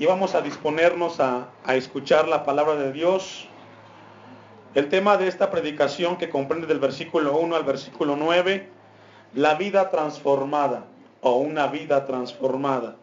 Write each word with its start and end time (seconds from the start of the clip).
y 0.00 0.06
vamos 0.06 0.34
a 0.34 0.40
disponernos 0.40 1.20
a, 1.20 1.50
a, 1.62 1.76
escuchar 1.76 2.26
la 2.26 2.42
palabra 2.42 2.74
de 2.74 2.90
Dios. 2.90 3.46
El 4.74 4.88
tema 4.88 5.18
de 5.18 5.28
esta 5.28 5.50
predicación 5.50 6.16
que 6.16 6.30
comprende 6.30 6.66
del 6.66 6.78
versículo 6.78 7.36
1 7.36 7.54
al 7.54 7.64
versículo 7.64 8.16
9, 8.16 8.66
la 9.34 9.56
vida 9.56 9.90
transformada 9.90 10.86
o 11.20 11.36
una 11.36 11.66
vida 11.66 12.06
transformada. 12.06 12.96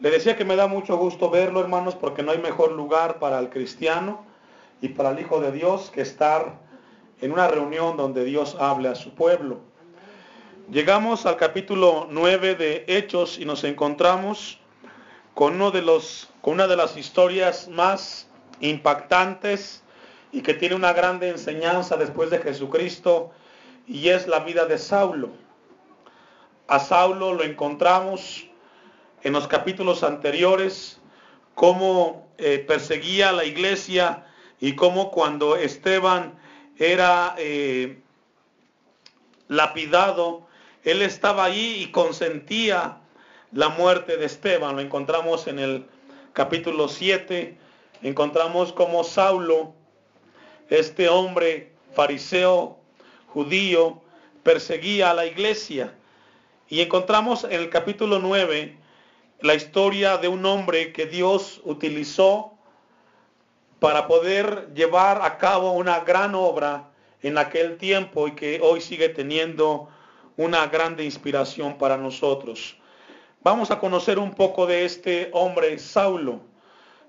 Le 0.00 0.10
decía 0.10 0.36
que 0.36 0.44
me 0.44 0.54
da 0.54 0.66
mucho 0.66 0.98
gusto 0.98 1.30
verlo, 1.30 1.60
hermanos, 1.60 1.94
porque 1.94 2.22
no 2.22 2.32
hay 2.32 2.38
mejor 2.38 2.72
lugar 2.72 3.18
para 3.18 3.38
el 3.38 3.48
cristiano 3.48 4.22
y 4.82 4.88
para 4.88 5.12
el 5.12 5.20
Hijo 5.20 5.40
de 5.40 5.50
Dios 5.50 5.90
que 5.90 6.02
estar 6.02 6.58
en 7.22 7.32
una 7.32 7.48
reunión 7.48 7.96
donde 7.96 8.26
Dios 8.26 8.54
hable 8.60 8.90
a 8.90 8.94
su 8.94 9.14
pueblo. 9.14 9.60
Llegamos 10.70 11.24
al 11.24 11.38
capítulo 11.38 12.06
9 12.10 12.54
de 12.54 12.84
Hechos 12.86 13.38
y 13.38 13.46
nos 13.46 13.64
encontramos 13.64 14.60
con, 15.34 15.54
uno 15.56 15.70
de 15.70 15.82
los, 15.82 16.28
con 16.40 16.54
una 16.54 16.66
de 16.66 16.76
las 16.76 16.96
historias 16.96 17.68
más 17.68 18.28
impactantes 18.60 19.82
y 20.32 20.42
que 20.42 20.54
tiene 20.54 20.74
una 20.74 20.92
grande 20.92 21.28
enseñanza 21.28 21.96
después 21.96 22.30
de 22.30 22.38
Jesucristo 22.38 23.32
y 23.86 24.08
es 24.08 24.26
la 24.26 24.40
vida 24.40 24.66
de 24.66 24.78
Saulo. 24.78 25.30
A 26.66 26.80
Saulo 26.80 27.34
lo 27.34 27.44
encontramos 27.44 28.46
en 29.22 29.32
los 29.32 29.46
capítulos 29.48 30.02
anteriores, 30.02 31.00
cómo 31.54 32.26
eh, 32.38 32.64
perseguía 32.66 33.30
a 33.30 33.32
la 33.32 33.44
iglesia 33.44 34.26
y 34.60 34.74
cómo 34.74 35.10
cuando 35.10 35.56
Esteban 35.56 36.38
era 36.78 37.34
eh, 37.38 38.00
lapidado, 39.48 40.46
él 40.82 41.02
estaba 41.02 41.44
allí 41.44 41.82
y 41.82 41.90
consentía 41.90 42.98
la 43.54 43.68
muerte 43.68 44.16
de 44.16 44.26
Esteban. 44.26 44.76
Lo 44.76 44.82
encontramos 44.82 45.46
en 45.46 45.58
el 45.58 45.86
capítulo 46.32 46.88
7. 46.88 47.56
Encontramos 48.02 48.72
como 48.72 49.04
Saulo, 49.04 49.72
este 50.68 51.08
hombre 51.08 51.72
fariseo, 51.94 52.78
judío, 53.28 54.02
perseguía 54.42 55.10
a 55.10 55.14
la 55.14 55.26
iglesia. 55.26 55.94
Y 56.68 56.80
encontramos 56.80 57.44
en 57.44 57.52
el 57.52 57.70
capítulo 57.70 58.18
9 58.18 58.76
la 59.40 59.54
historia 59.54 60.18
de 60.18 60.28
un 60.28 60.44
hombre 60.46 60.92
que 60.92 61.06
Dios 61.06 61.60
utilizó 61.64 62.52
para 63.78 64.08
poder 64.08 64.70
llevar 64.74 65.20
a 65.22 65.38
cabo 65.38 65.72
una 65.72 66.00
gran 66.00 66.34
obra 66.34 66.90
en 67.22 67.38
aquel 67.38 67.76
tiempo 67.76 68.26
y 68.26 68.32
que 68.32 68.60
hoy 68.62 68.80
sigue 68.80 69.10
teniendo 69.10 69.88
una 70.36 70.66
grande 70.66 71.04
inspiración 71.04 71.78
para 71.78 71.96
nosotros. 71.96 72.76
Vamos 73.44 73.70
a 73.70 73.78
conocer 73.78 74.18
un 74.18 74.32
poco 74.32 74.66
de 74.66 74.86
este 74.86 75.28
hombre, 75.34 75.78
Saulo. 75.78 76.40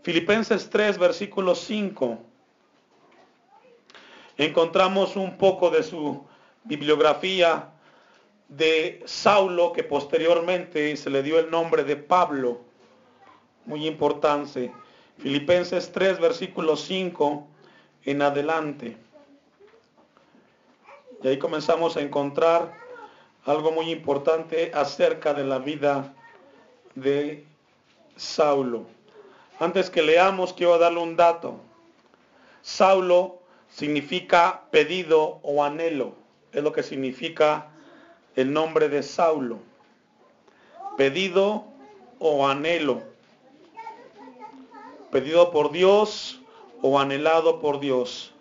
Filipenses 0.03 0.69
3, 0.69 0.97
versículo 0.97 1.55
5. 1.55 2.19
Encontramos 4.36 5.16
un 5.16 5.38
poco 5.38 5.69
de 5.69 5.81
su 5.81 6.25
bibliografía 6.66 7.69
de 8.50 9.02
Saulo, 9.06 9.72
que 9.72 9.86
posteriormente 9.86 10.97
se 10.97 11.09
le 11.09 11.23
dio 11.23 11.39
el 11.39 11.50
nombre 11.50 11.86
de 11.86 11.95
Pablo. 11.95 12.59
Muy 13.66 13.88
importante. 13.88 14.73
Filipenses 15.19 15.89
3, 15.94 16.19
versículo 16.19 16.75
5 16.75 17.47
en 18.03 18.22
adelante. 18.22 18.97
Y 21.23 21.30
ahí 21.30 21.39
comenzamos 21.39 21.95
a 21.95 22.02
encontrar 22.02 22.73
algo 23.45 23.72
muy 23.72 23.89
importante 23.89 24.73
acerca 24.73 25.33
de 25.33 25.45
la 25.45 25.59
vida 25.59 26.13
de 26.95 27.45
Saulo. 28.15 28.85
Antes 29.59 29.89
que 29.89 30.01
leamos, 30.01 30.53
quiero 30.53 30.77
darle 30.77 30.99
un 30.99 31.15
dato. 31.15 31.59
Saulo 32.61 33.39
significa 33.69 34.63
pedido 34.71 35.39
o 35.44 35.63
anhelo. 35.63 36.16
Es 36.51 36.63
lo 36.63 36.72
que 36.72 36.84
significa 36.84 37.67
el 38.35 38.51
nombre 38.51 38.89
de 38.89 39.03
Saulo. 39.03 39.59
Pedido 40.97 41.66
o 42.19 42.47
anhelo. 42.47 43.03
Pedido 45.11 45.51
por 45.51 45.72
Dios 45.72 46.41
o 46.81 47.00
anhelado 47.00 47.59
por 47.59 47.79
Dios. 47.79 48.34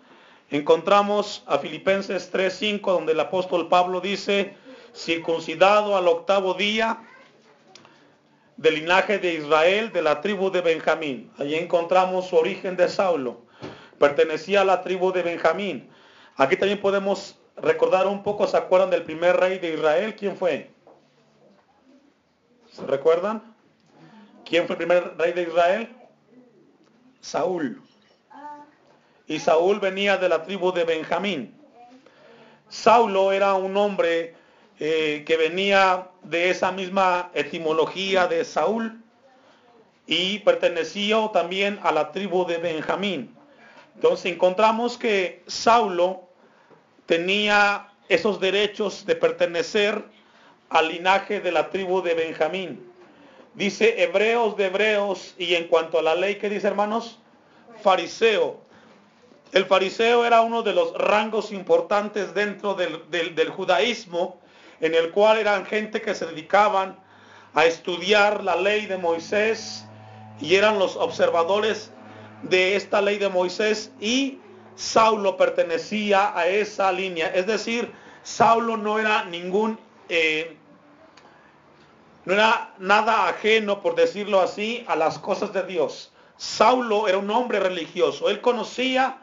Encontramos 0.49 1.43
a 1.47 1.57
Filipenses 1.57 2.31
3:5 2.31 2.91
donde 2.91 3.13
el 3.13 3.19
apóstol 3.19 3.67
Pablo 3.67 3.99
dice, 3.99 4.55
circuncidado 4.93 5.97
al 5.97 6.07
octavo 6.07 6.53
día 6.53 6.99
del 8.57 8.75
linaje 8.75 9.19
de 9.19 9.33
Israel, 9.33 9.91
de 9.91 10.01
la 10.01 10.21
tribu 10.21 10.49
de 10.49 10.61
Benjamín. 10.61 11.31
Allí 11.37 11.55
encontramos 11.55 12.27
su 12.27 12.35
origen 12.35 12.75
de 12.75 12.87
Saulo. 12.87 13.41
Pertenecía 13.99 14.61
a 14.61 14.65
la 14.65 14.81
tribu 14.81 15.11
de 15.11 15.23
Benjamín. 15.23 15.89
Aquí 16.37 16.55
también 16.57 16.79
podemos 16.79 17.37
recordar 17.57 18.07
un 18.07 18.23
poco, 18.23 18.47
¿se 18.47 18.57
acuerdan 18.57 18.89
del 18.89 19.03
primer 19.03 19.37
rey 19.37 19.59
de 19.59 19.73
Israel? 19.73 20.15
¿Quién 20.15 20.35
fue? 20.35 20.69
¿Se 22.71 22.85
recuerdan? 22.85 23.55
¿Quién 24.43 24.67
fue 24.67 24.73
el 24.73 24.77
primer 24.77 25.17
rey 25.17 25.33
de 25.33 25.43
Israel? 25.43 25.95
Saúl. 27.21 27.81
Y 29.27 29.39
Saúl 29.39 29.79
venía 29.79 30.17
de 30.17 30.29
la 30.29 30.43
tribu 30.43 30.71
de 30.71 30.83
Benjamín. 30.83 31.55
Saulo 32.69 33.31
era 33.31 33.53
un 33.55 33.75
hombre 33.77 34.35
eh, 34.77 35.23
que 35.25 35.37
venía 35.37 36.09
de 36.23 36.49
esa 36.49 36.69
misma 36.69 37.31
etimología 37.33 38.27
de 38.27 38.43
Saúl 38.43 39.01
y 40.05 40.39
pertenecía 40.39 41.29
también 41.31 41.79
a 41.81 41.93
la 41.93 42.11
tribu 42.11 42.45
de 42.45 42.57
Benjamín. 42.57 43.33
Entonces 43.95 44.33
encontramos 44.33 44.97
que 44.97 45.43
Saulo 45.47 46.23
tenía 47.05 47.87
esos 48.09 48.41
derechos 48.41 49.05
de 49.05 49.15
pertenecer 49.15 50.03
al 50.69 50.89
linaje 50.89 51.39
de 51.39 51.53
la 51.53 51.69
tribu 51.69 52.01
de 52.01 52.13
Benjamín. 52.13 52.85
Dice 53.53 54.03
hebreos 54.03 54.57
de 54.57 54.65
hebreos 54.65 55.35
y 55.37 55.55
en 55.55 55.69
cuanto 55.69 55.99
a 55.99 56.01
la 56.01 56.15
ley, 56.15 56.35
¿qué 56.35 56.49
dice 56.49 56.67
hermanos? 56.67 57.19
Fariseo. 57.81 58.59
El 59.53 59.65
fariseo 59.65 60.25
era 60.25 60.41
uno 60.41 60.63
de 60.63 60.73
los 60.73 60.93
rangos 60.95 61.53
importantes 61.53 62.33
dentro 62.33 62.73
del, 62.73 63.09
del 63.09 63.49
judaísmo 63.49 64.41
en 64.81 64.95
el 64.95 65.11
cual 65.11 65.37
eran 65.37 65.65
gente 65.65 66.01
que 66.01 66.15
se 66.15 66.25
dedicaban 66.25 66.97
a 67.53 67.65
estudiar 67.65 68.43
la 68.43 68.55
ley 68.55 68.85
de 68.85 68.97
Moisés 68.97 69.85
y 70.39 70.55
eran 70.55 70.79
los 70.79 70.95
observadores 70.97 71.91
de 72.43 72.75
esta 72.75 73.01
ley 73.01 73.17
de 73.17 73.29
Moisés 73.29 73.91
y 73.99 74.39
Saulo 74.75 75.37
pertenecía 75.37 76.37
a 76.37 76.47
esa 76.47 76.91
línea. 76.91 77.27
Es 77.27 77.47
decir, 77.47 77.91
Saulo 78.23 78.75
no 78.77 78.99
era 78.99 79.23
ningún, 79.23 79.79
eh, 80.09 80.57
no 82.25 82.33
era 82.33 82.73
nada 82.77 83.27
ajeno, 83.29 83.81
por 83.81 83.95
decirlo 83.95 84.41
así, 84.41 84.83
a 84.87 84.95
las 84.95 85.17
cosas 85.19 85.53
de 85.53 85.63
Dios. 85.63 86.11
Saulo 86.37 87.07
era 87.07 87.17
un 87.17 87.29
hombre 87.29 87.59
religioso. 87.59 88.29
Él 88.29 88.41
conocía 88.41 89.21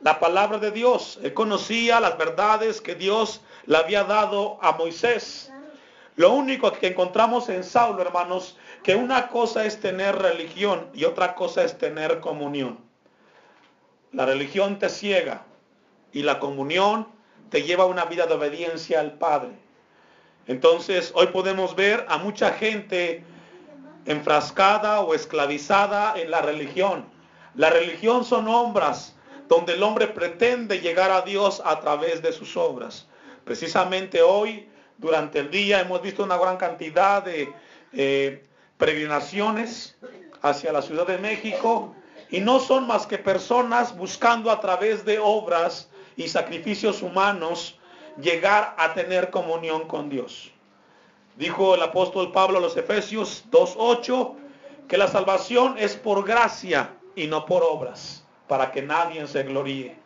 la 0.00 0.20
palabra 0.20 0.58
de 0.58 0.70
Dios. 0.70 1.18
Él 1.22 1.32
conocía 1.32 2.00
las 2.00 2.18
verdades 2.18 2.80
que 2.80 2.94
Dios 2.94 3.40
le 3.66 3.76
había 3.76 4.04
dado 4.04 4.58
a 4.62 4.72
Moisés. 4.72 5.52
Lo 6.16 6.32
único 6.32 6.72
que 6.72 6.88
encontramos 6.88 7.48
en 7.48 7.64
Saulo, 7.64 8.02
hermanos, 8.02 8.58
que 8.82 8.96
una 8.96 9.28
cosa 9.28 9.64
es 9.64 9.80
tener 9.80 10.16
religión 10.16 10.88
y 10.92 11.04
otra 11.04 11.34
cosa 11.34 11.64
es 11.64 11.78
tener 11.78 12.20
comunión. 12.20 12.78
La 14.12 14.26
religión 14.26 14.78
te 14.78 14.88
ciega 14.88 15.44
y 16.12 16.22
la 16.22 16.38
comunión 16.38 17.08
te 17.48 17.62
lleva 17.62 17.84
a 17.84 17.86
una 17.86 18.04
vida 18.04 18.26
de 18.26 18.34
obediencia 18.34 19.00
al 19.00 19.12
Padre. 19.12 19.52
Entonces, 20.46 21.12
hoy 21.14 21.28
podemos 21.28 21.76
ver 21.76 22.04
a 22.08 22.18
mucha 22.18 22.52
gente 22.52 23.24
enfrascada 24.04 25.00
o 25.00 25.14
esclavizada 25.14 26.14
en 26.16 26.30
la 26.30 26.42
religión. 26.42 27.06
La 27.54 27.70
religión 27.70 28.24
son 28.24 28.48
obras 28.48 29.14
donde 29.48 29.74
el 29.74 29.82
hombre 29.82 30.08
pretende 30.08 30.80
llegar 30.80 31.10
a 31.10 31.22
Dios 31.22 31.62
a 31.64 31.80
través 31.80 32.22
de 32.22 32.32
sus 32.32 32.56
obras. 32.56 33.06
Precisamente 33.44 34.22
hoy, 34.22 34.68
durante 34.98 35.40
el 35.40 35.50
día, 35.50 35.80
hemos 35.80 36.00
visto 36.02 36.22
una 36.22 36.36
gran 36.36 36.56
cantidad 36.56 37.22
de 37.22 37.52
eh, 37.92 38.44
peregrinaciones 38.78 39.96
hacia 40.42 40.72
la 40.72 40.82
Ciudad 40.82 41.06
de 41.06 41.18
México 41.18 41.94
y 42.30 42.40
no 42.40 42.60
son 42.60 42.86
más 42.86 43.06
que 43.06 43.18
personas 43.18 43.96
buscando 43.96 44.50
a 44.50 44.60
través 44.60 45.04
de 45.04 45.18
obras 45.18 45.90
y 46.16 46.28
sacrificios 46.28 47.02
humanos 47.02 47.78
llegar 48.20 48.74
a 48.78 48.94
tener 48.94 49.30
comunión 49.30 49.86
con 49.86 50.08
Dios. 50.08 50.50
Dijo 51.36 51.74
el 51.74 51.82
apóstol 51.82 52.32
Pablo 52.32 52.58
a 52.58 52.60
los 52.60 52.76
Efesios 52.76 53.44
2.8 53.50 54.34
que 54.88 54.98
la 54.98 55.08
salvación 55.08 55.76
es 55.78 55.96
por 55.96 56.24
gracia 56.24 56.90
y 57.16 57.26
no 57.26 57.46
por 57.46 57.62
obras, 57.62 58.24
para 58.48 58.70
que 58.70 58.82
nadie 58.82 59.26
se 59.26 59.42
gloríe. 59.42 59.96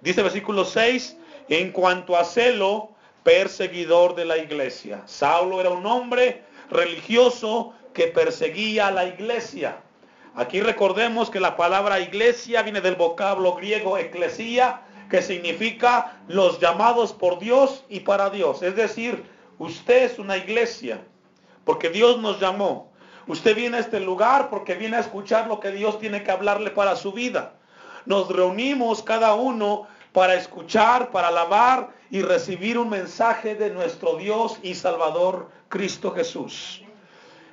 Dice 0.00 0.22
versículo 0.22 0.64
6, 0.64 1.16
en 1.50 1.72
cuanto 1.72 2.16
a 2.16 2.24
celo, 2.24 2.90
perseguidor 3.24 4.14
de 4.14 4.24
la 4.24 4.38
iglesia. 4.38 5.02
Saulo 5.06 5.60
era 5.60 5.70
un 5.70 5.84
hombre 5.84 6.44
religioso 6.70 7.74
que 7.92 8.06
perseguía 8.06 8.86
a 8.86 8.92
la 8.92 9.04
iglesia. 9.04 9.82
Aquí 10.36 10.60
recordemos 10.60 11.28
que 11.28 11.40
la 11.40 11.56
palabra 11.56 12.00
iglesia 12.00 12.62
viene 12.62 12.80
del 12.80 12.94
vocablo 12.94 13.56
griego 13.56 13.98
eclesía, 13.98 14.82
que 15.10 15.22
significa 15.22 16.20
los 16.28 16.60
llamados 16.60 17.12
por 17.12 17.40
Dios 17.40 17.84
y 17.88 18.00
para 18.00 18.30
Dios. 18.30 18.62
Es 18.62 18.76
decir, 18.76 19.24
usted 19.58 20.04
es 20.04 20.20
una 20.20 20.36
iglesia, 20.36 21.02
porque 21.64 21.90
Dios 21.90 22.20
nos 22.20 22.40
llamó. 22.40 22.92
Usted 23.26 23.56
viene 23.56 23.78
a 23.78 23.80
este 23.80 23.98
lugar 23.98 24.50
porque 24.50 24.74
viene 24.74 24.96
a 24.96 25.00
escuchar 25.00 25.48
lo 25.48 25.58
que 25.58 25.72
Dios 25.72 25.98
tiene 25.98 26.22
que 26.22 26.30
hablarle 26.30 26.70
para 26.70 26.94
su 26.94 27.12
vida. 27.12 27.54
Nos 28.06 28.28
reunimos 28.28 29.02
cada 29.02 29.34
uno 29.34 29.88
para 30.12 30.34
escuchar, 30.34 31.10
para 31.10 31.28
alabar 31.28 31.90
y 32.10 32.22
recibir 32.22 32.78
un 32.78 32.88
mensaje 32.88 33.54
de 33.54 33.70
nuestro 33.70 34.16
Dios 34.16 34.58
y 34.62 34.74
Salvador 34.74 35.50
Cristo 35.68 36.12
Jesús. 36.12 36.82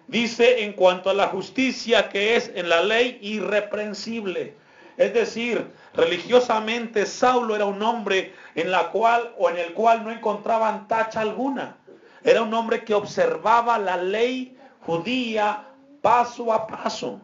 Dice 0.07 0.63
en 0.63 0.73
cuanto 0.73 1.09
a 1.09 1.13
la 1.13 1.27
justicia 1.27 2.09
que 2.09 2.35
es 2.35 2.51
en 2.55 2.69
la 2.69 2.81
ley 2.81 3.19
irreprensible. 3.21 4.55
Es 4.95 5.13
decir, 5.13 5.69
religiosamente 5.93 7.05
Saulo 7.05 7.55
era 7.55 7.65
un 7.65 7.81
hombre 7.83 8.33
en 8.55 8.71
la 8.71 8.89
cual 8.89 9.33
o 9.37 9.49
en 9.49 9.57
el 9.57 9.73
cual 9.73 10.03
no 10.03 10.11
encontraban 10.11 10.87
tacha 10.87 11.21
alguna. 11.21 11.77
Era 12.23 12.41
un 12.41 12.53
hombre 12.53 12.83
que 12.83 12.95
observaba 12.95 13.77
la 13.77 13.97
ley 13.97 14.57
judía 14.85 15.65
paso 16.01 16.51
a 16.51 16.65
paso. 16.65 17.19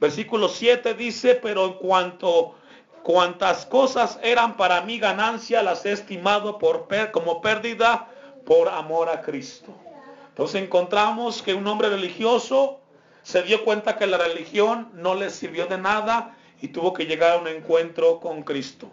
Versículo 0.00 0.48
7 0.48 0.94
dice, 0.94 1.36
pero 1.36 1.66
en 1.66 1.74
cuanto 1.74 2.56
cuantas 3.02 3.66
cosas 3.66 4.18
eran 4.22 4.56
para 4.56 4.80
mí 4.82 4.98
ganancia, 4.98 5.62
las 5.62 5.84
he 5.84 5.92
estimado 5.92 6.58
por, 6.58 6.88
como 7.12 7.40
pérdida 7.40 8.08
por 8.46 8.68
amor 8.68 9.08
a 9.08 9.22
Cristo. 9.22 9.72
Entonces 10.28 10.62
encontramos 10.62 11.42
que 11.42 11.54
un 11.54 11.66
hombre 11.66 11.88
religioso 11.88 12.80
se 13.22 13.42
dio 13.42 13.64
cuenta 13.64 13.96
que 13.96 14.06
la 14.06 14.18
religión 14.18 14.88
no 14.94 15.14
le 15.14 15.30
sirvió 15.30 15.66
de 15.66 15.78
nada 15.78 16.36
y 16.60 16.68
tuvo 16.68 16.92
que 16.92 17.06
llegar 17.06 17.32
a 17.32 17.40
un 17.40 17.48
encuentro 17.48 18.20
con 18.20 18.42
Cristo. 18.42 18.88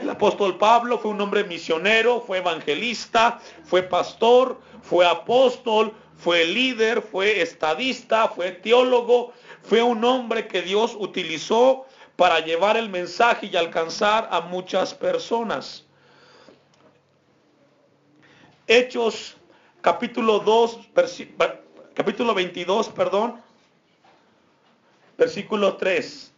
El 0.00 0.10
apóstol 0.10 0.58
Pablo 0.58 0.98
fue 0.98 1.12
un 1.12 1.20
hombre 1.20 1.44
misionero, 1.44 2.20
fue 2.20 2.38
evangelista, 2.38 3.40
fue 3.64 3.84
pastor, 3.84 4.60
fue 4.82 5.06
apóstol, 5.06 5.94
fue 6.16 6.44
líder, 6.44 7.02
fue 7.02 7.40
estadista, 7.40 8.28
fue 8.28 8.50
teólogo, 8.50 9.32
fue 9.62 9.82
un 9.82 10.04
hombre 10.04 10.48
que 10.48 10.62
Dios 10.62 10.96
utilizó 10.98 11.86
para 12.16 12.40
llevar 12.40 12.76
el 12.76 12.88
mensaje 12.88 13.46
y 13.46 13.56
alcanzar 13.56 14.28
a 14.30 14.40
muchas 14.40 14.94
personas. 14.94 15.84
Hechos 18.66 19.36
capítulo 19.80 20.38
2, 20.38 20.78
capítulo 21.94 22.34
22, 22.34 22.88
perdón, 22.90 23.42
versículo 25.18 25.76
3. 25.76 26.32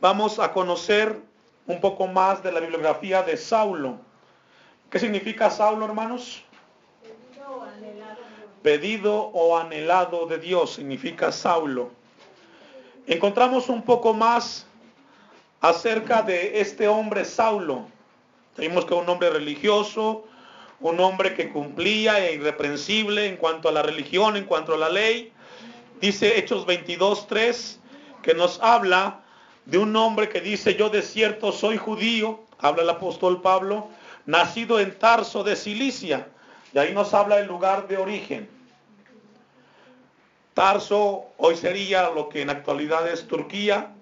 Vamos 0.00 0.38
a 0.38 0.52
conocer 0.52 1.18
un 1.66 1.80
poco 1.80 2.06
más 2.06 2.42
de 2.42 2.52
la 2.52 2.60
bibliografía 2.60 3.22
de 3.22 3.36
Saulo. 3.36 3.98
¿Qué 4.90 4.98
significa 4.98 5.50
Saulo, 5.50 5.86
hermanos? 5.86 6.44
Pedido 8.62 9.14
o 9.14 9.56
anhelado 9.58 10.26
de 10.26 10.38
Dios 10.38 10.74
significa 10.74 11.32
Saulo. 11.32 11.90
Encontramos 13.06 13.68
un 13.68 13.82
poco 13.82 14.14
más 14.14 14.66
acerca 15.64 16.20
de 16.20 16.60
este 16.60 16.88
hombre 16.88 17.24
Saulo. 17.24 17.86
Vimos 18.58 18.84
que 18.84 18.92
un 18.92 19.08
hombre 19.08 19.30
religioso, 19.30 20.26
un 20.80 21.00
hombre 21.00 21.32
que 21.34 21.48
cumplía 21.48 22.22
e 22.22 22.34
irreprensible 22.34 23.26
en 23.26 23.38
cuanto 23.38 23.70
a 23.70 23.72
la 23.72 23.82
religión, 23.82 24.36
en 24.36 24.44
cuanto 24.44 24.74
a 24.74 24.76
la 24.76 24.90
ley. 24.90 25.32
Dice 26.02 26.38
Hechos 26.38 26.66
22.3 26.66 27.78
que 28.22 28.34
nos 28.34 28.60
habla 28.60 29.22
de 29.64 29.78
un 29.78 29.96
hombre 29.96 30.28
que 30.28 30.42
dice, 30.42 30.74
yo 30.74 30.90
de 30.90 31.00
cierto 31.00 31.50
soy 31.50 31.78
judío, 31.78 32.40
habla 32.58 32.82
el 32.82 32.90
apóstol 32.90 33.40
Pablo, 33.40 33.88
nacido 34.26 34.78
en 34.78 34.98
Tarso 34.98 35.44
de 35.44 35.56
Cilicia. 35.56 36.28
Y 36.74 36.78
ahí 36.78 36.92
nos 36.92 37.14
habla 37.14 37.38
el 37.38 37.46
lugar 37.46 37.88
de 37.88 37.96
origen. 37.96 38.50
Tarso 40.52 41.24
hoy 41.38 41.56
sería 41.56 42.10
lo 42.10 42.28
que 42.28 42.42
en 42.42 42.50
actualidad 42.50 43.08
es 43.08 43.26
Turquía. 43.26 43.94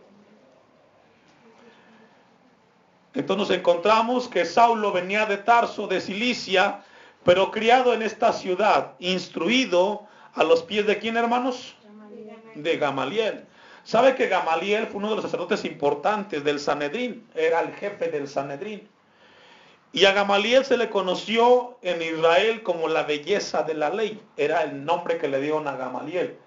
Entonces 3.14 3.49
nos 3.49 3.59
encontramos 3.59 4.29
que 4.29 4.44
Saulo 4.44 4.91
venía 4.91 5.26
de 5.26 5.37
Tarso, 5.37 5.87
de 5.87 6.00
Cilicia, 6.00 6.82
pero 7.25 7.50
criado 7.50 7.93
en 7.93 8.03
esta 8.03 8.32
ciudad, 8.32 8.93
instruido 8.99 10.06
a 10.35 10.44
los 10.44 10.62
pies 10.62 10.87
de 10.87 10.99
quién, 10.99 11.17
hermanos? 11.17 11.75
De 12.55 12.76
Gamaliel. 12.79 13.44
¿Sabe 13.85 14.14
que 14.14 14.29
Gamaliel 14.29 14.87
fue 14.87 14.99
uno 14.99 15.11
de 15.11 15.17
los 15.17 15.25
sacerdotes 15.25 15.64
importantes 15.64 16.43
del 16.43 16.59
Sanedrín? 16.59 17.26
Era 17.35 17.61
el 17.61 17.75
jefe 17.75 18.09
del 18.09 18.29
Sanedrín. 18.29 18.88
Y 19.93 20.06
a 20.06 20.12
Gamaliel 20.12 20.65
se 20.65 20.79
le 20.79 20.88
conoció 20.88 21.76
en 21.82 22.00
Israel 22.00 22.62
como 22.62 22.88
la 22.88 23.03
belleza 23.03 23.62
de 23.62 23.75
la 23.75 23.91
ley. 23.91 24.23
Era 24.38 24.62
el 24.62 24.85
nombre 24.85 25.19
que 25.19 25.29
le 25.29 25.41
dieron 25.41 25.69
a 25.69 25.76
Gamaliel. 25.76 26.38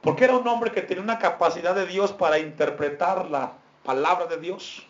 Porque 0.00 0.24
era 0.24 0.36
un 0.36 0.48
hombre 0.48 0.72
que 0.72 0.80
tenía 0.80 1.02
una 1.02 1.18
capacidad 1.18 1.74
de 1.74 1.86
Dios 1.86 2.12
para 2.12 2.38
interpretar 2.38 3.30
la 3.30 3.52
palabra 3.82 4.26
de 4.26 4.38
Dios 4.38 4.86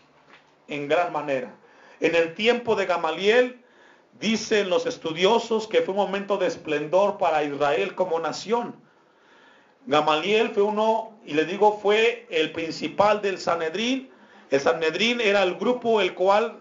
en 0.67 0.87
gran 0.87 1.11
manera. 1.11 1.53
En 1.99 2.15
el 2.15 2.33
tiempo 2.33 2.75
de 2.75 2.85
Gamaliel, 2.85 3.61
dicen 4.19 4.69
los 4.69 4.85
estudiosos 4.85 5.67
que 5.67 5.81
fue 5.81 5.93
un 5.93 5.99
momento 5.99 6.37
de 6.37 6.47
esplendor 6.47 7.17
para 7.17 7.43
Israel 7.43 7.95
como 7.95 8.19
nación. 8.19 8.75
Gamaliel 9.87 10.49
fue 10.49 10.63
uno, 10.63 11.13
y 11.25 11.33
le 11.33 11.45
digo, 11.45 11.79
fue 11.81 12.25
el 12.29 12.51
principal 12.51 13.21
del 13.21 13.37
Sanedrín. 13.37 14.09
El 14.49 14.59
Sanedrín 14.59 15.21
era 15.21 15.43
el 15.43 15.55
grupo 15.55 16.01
el 16.01 16.13
cual 16.13 16.59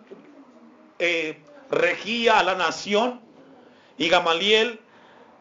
eh, 0.99 1.39
regía 1.71 2.39
a 2.39 2.43
la 2.43 2.55
nación. 2.55 3.21
Y 3.97 4.09
Gamaliel, 4.09 4.81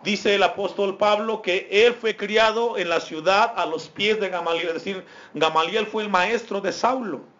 dice 0.04 0.36
el 0.36 0.44
apóstol 0.44 0.98
Pablo, 0.98 1.42
que 1.42 1.68
él 1.72 1.94
fue 1.94 2.16
criado 2.16 2.78
en 2.78 2.90
la 2.90 3.00
ciudad 3.00 3.54
a 3.58 3.66
los 3.66 3.90
pies 3.90 4.20
de 4.20 4.30
Gamaliel. 4.30 4.68
Es 4.68 4.74
decir, 4.76 5.04
Gamaliel 5.34 5.86
fue 5.88 6.04
el 6.04 6.10
maestro 6.10 6.62
de 6.62 6.72
Saulo 6.72 7.33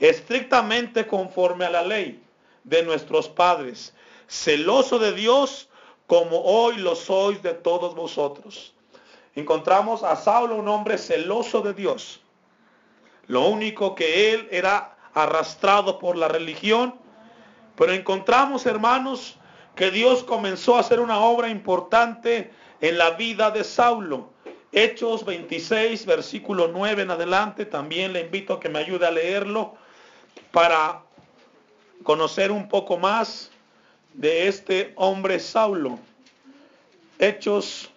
estrictamente 0.00 1.06
conforme 1.06 1.64
a 1.64 1.70
la 1.70 1.82
ley 1.82 2.22
de 2.64 2.82
nuestros 2.82 3.28
padres, 3.28 3.94
celoso 4.26 4.98
de 4.98 5.12
Dios 5.12 5.68
como 6.06 6.42
hoy 6.42 6.76
lo 6.76 6.94
sois 6.94 7.42
de 7.42 7.54
todos 7.54 7.94
vosotros. 7.94 8.74
Encontramos 9.34 10.02
a 10.02 10.16
Saulo 10.16 10.56
un 10.56 10.68
hombre 10.68 10.98
celoso 10.98 11.60
de 11.60 11.74
Dios. 11.74 12.20
Lo 13.26 13.46
único 13.46 13.94
que 13.94 14.32
él 14.32 14.48
era 14.50 14.96
arrastrado 15.14 15.98
por 15.98 16.16
la 16.16 16.28
religión, 16.28 16.94
pero 17.76 17.92
encontramos, 17.92 18.66
hermanos, 18.66 19.36
que 19.76 19.90
Dios 19.90 20.24
comenzó 20.24 20.76
a 20.76 20.80
hacer 20.80 20.98
una 20.98 21.20
obra 21.20 21.48
importante 21.48 22.50
en 22.80 22.98
la 22.98 23.10
vida 23.10 23.50
de 23.50 23.64
Saulo. 23.64 24.30
Hechos 24.72 25.24
26, 25.24 26.04
versículo 26.06 26.68
9 26.68 27.02
en 27.02 27.10
adelante, 27.10 27.64
también 27.64 28.12
le 28.12 28.22
invito 28.22 28.54
a 28.54 28.60
que 28.60 28.68
me 28.68 28.80
ayude 28.80 29.06
a 29.06 29.10
leerlo 29.10 29.76
para 30.52 31.02
conocer 32.02 32.50
un 32.50 32.68
poco 32.68 32.96
más 32.96 33.50
de 34.14 34.48
este 34.48 34.92
hombre 34.96 35.38
Saulo. 35.38 35.98
Hechos 37.18 37.90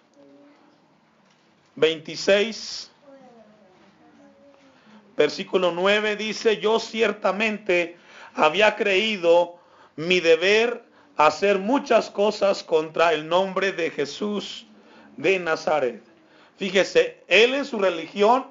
26, 1.76 2.90
versículo 5.16 5.72
9 5.72 6.16
dice, 6.16 6.58
yo 6.58 6.78
ciertamente 6.78 7.96
había 8.34 8.76
creído 8.76 9.56
mi 9.96 10.20
deber 10.20 10.84
hacer 11.16 11.58
muchas 11.58 12.10
cosas 12.10 12.62
contra 12.62 13.12
el 13.12 13.28
nombre 13.28 13.72
de 13.72 13.90
Jesús 13.90 14.66
de 15.16 15.38
Nazaret. 15.38 16.02
Fíjese, 16.56 17.22
él 17.28 17.54
en 17.54 17.64
su 17.64 17.78
religión, 17.78 18.46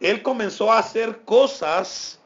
él 0.00 0.22
comenzó 0.22 0.72
a 0.72 0.78
hacer 0.78 1.20
cosas 1.24 2.20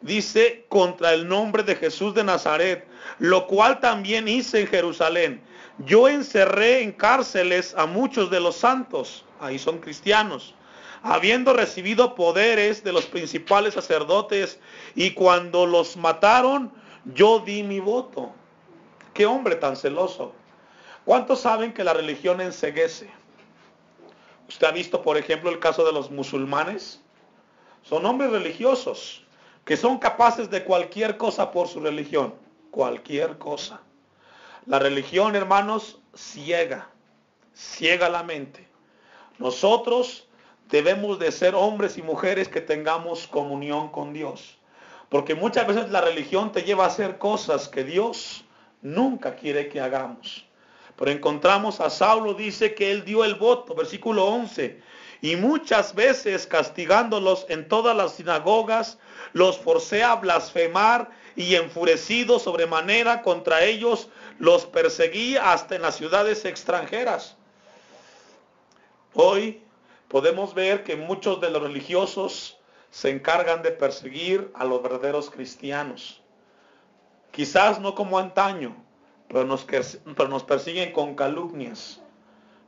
dice, 0.00 0.64
contra 0.68 1.12
el 1.12 1.28
nombre 1.28 1.62
de 1.62 1.76
Jesús 1.76 2.14
de 2.14 2.24
Nazaret, 2.24 2.86
lo 3.18 3.46
cual 3.46 3.80
también 3.80 4.28
hice 4.28 4.60
en 4.60 4.66
Jerusalén. 4.66 5.42
Yo 5.78 6.08
encerré 6.08 6.82
en 6.82 6.92
cárceles 6.92 7.74
a 7.76 7.86
muchos 7.86 8.30
de 8.30 8.40
los 8.40 8.56
santos, 8.56 9.24
ahí 9.40 9.58
son 9.58 9.78
cristianos, 9.78 10.54
habiendo 11.02 11.52
recibido 11.52 12.14
poderes 12.14 12.84
de 12.84 12.92
los 12.92 13.06
principales 13.06 13.74
sacerdotes, 13.74 14.58
y 14.94 15.12
cuando 15.12 15.66
los 15.66 15.96
mataron, 15.96 16.72
yo 17.04 17.40
di 17.40 17.62
mi 17.62 17.80
voto. 17.80 18.32
Qué 19.14 19.26
hombre 19.26 19.56
tan 19.56 19.76
celoso. 19.76 20.32
¿Cuántos 21.04 21.40
saben 21.40 21.72
que 21.72 21.82
la 21.82 21.94
religión 21.94 22.40
enseguece? 22.40 23.10
Usted 24.48 24.66
ha 24.66 24.72
visto, 24.72 25.02
por 25.02 25.16
ejemplo, 25.16 25.50
el 25.50 25.58
caso 25.58 25.84
de 25.84 25.92
los 25.92 26.10
musulmanes. 26.10 27.00
Son 27.82 28.04
hombres 28.04 28.30
religiosos, 28.30 29.24
que 29.64 29.76
son 29.76 29.98
capaces 29.98 30.50
de 30.50 30.64
cualquier 30.64 31.16
cosa 31.16 31.50
por 31.50 31.68
su 31.68 31.80
religión, 31.80 32.34
cualquier 32.70 33.38
cosa. 33.38 33.80
La 34.66 34.78
religión, 34.78 35.36
hermanos, 35.36 36.00
ciega, 36.14 36.88
ciega 37.54 38.08
la 38.08 38.22
mente. 38.22 38.66
Nosotros 39.38 40.28
debemos 40.68 41.18
de 41.18 41.32
ser 41.32 41.54
hombres 41.54 41.98
y 41.98 42.02
mujeres 42.02 42.48
que 42.48 42.60
tengamos 42.60 43.26
comunión 43.26 43.90
con 43.90 44.12
Dios. 44.12 44.58
Porque 45.08 45.34
muchas 45.34 45.66
veces 45.66 45.90
la 45.90 46.00
religión 46.00 46.52
te 46.52 46.62
lleva 46.62 46.84
a 46.84 46.88
hacer 46.88 47.18
cosas 47.18 47.68
que 47.68 47.82
Dios 47.82 48.44
nunca 48.82 49.34
quiere 49.34 49.68
que 49.68 49.80
hagamos. 49.80 50.46
Pero 50.96 51.10
encontramos 51.10 51.80
a 51.80 51.90
Saulo, 51.90 52.34
dice 52.34 52.74
que 52.74 52.92
él 52.92 53.04
dio 53.04 53.24
el 53.24 53.34
voto, 53.34 53.74
versículo 53.74 54.26
11, 54.26 54.80
y 55.22 55.36
muchas 55.36 55.94
veces 55.94 56.46
castigándolos 56.46 57.46
en 57.48 57.68
todas 57.68 57.96
las 57.96 58.14
sinagogas, 58.14 58.98
los 59.32 59.58
forcé 59.58 60.02
a 60.02 60.16
blasfemar 60.16 61.10
y 61.36 61.54
enfurecido 61.54 62.38
sobremanera 62.38 63.22
contra 63.22 63.64
ellos, 63.64 64.08
los 64.38 64.66
perseguí 64.66 65.36
hasta 65.36 65.76
en 65.76 65.82
las 65.82 65.96
ciudades 65.96 66.44
extranjeras. 66.44 67.36
Hoy 69.14 69.62
podemos 70.08 70.54
ver 70.54 70.84
que 70.84 70.96
muchos 70.96 71.40
de 71.40 71.50
los 71.50 71.62
religiosos 71.62 72.58
se 72.90 73.10
encargan 73.10 73.62
de 73.62 73.70
perseguir 73.70 74.50
a 74.54 74.64
los 74.64 74.82
verdaderos 74.82 75.30
cristianos. 75.30 76.22
Quizás 77.30 77.78
no 77.78 77.94
como 77.94 78.18
antaño, 78.18 78.74
pero 79.28 79.44
nos, 79.44 79.64
pero 79.64 80.28
nos 80.28 80.42
persiguen 80.42 80.92
con 80.92 81.14
calumnias, 81.14 82.00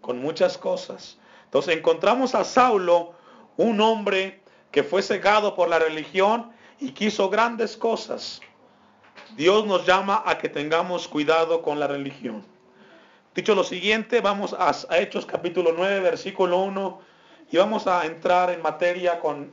con 0.01 0.19
muchas 0.21 0.57
cosas. 0.57 1.19
Entonces 1.53 1.77
encontramos 1.77 2.35
a 2.35 2.45
Saulo, 2.45 3.13
un 3.59 3.79
hombre 3.83 4.41
que 4.71 4.83
fue 4.83 5.03
cegado 5.03 5.55
por 5.55 5.69
la 5.69 5.79
religión 5.79 6.51
y 6.81 6.93
quiso 6.93 7.29
grandes 7.29 7.77
cosas. 7.77 8.41
Dios 9.37 9.67
nos 9.67 9.85
llama 9.85 10.23
a 10.25 10.39
que 10.39 10.49
tengamos 10.49 11.09
cuidado 11.09 11.61
con 11.61 11.79
la 11.79 11.87
religión. 11.87 12.43
Dicho 13.35 13.55
lo 13.55 13.65
siguiente, 13.65 14.23
vamos 14.23 14.57
a, 14.59 14.73
Hechos 14.97 15.27
capítulo 15.27 15.75
9, 15.77 16.01
versículo 16.01 16.57
1, 16.57 17.01
y 17.51 17.59
vamos 17.59 17.87
a 17.87 18.07
entrar 18.07 18.49
en 18.49 18.63
materia 18.63 19.21
con 19.21 19.53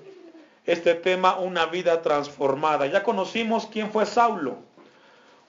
este 0.66 0.96
tema, 0.96 1.38
una 1.38 1.66
vida 1.66 2.02
transformada. 2.02 2.88
Ya 2.88 3.04
conocimos 3.04 3.68
quién 3.70 3.92
fue 3.92 4.06
Saulo, 4.06 4.60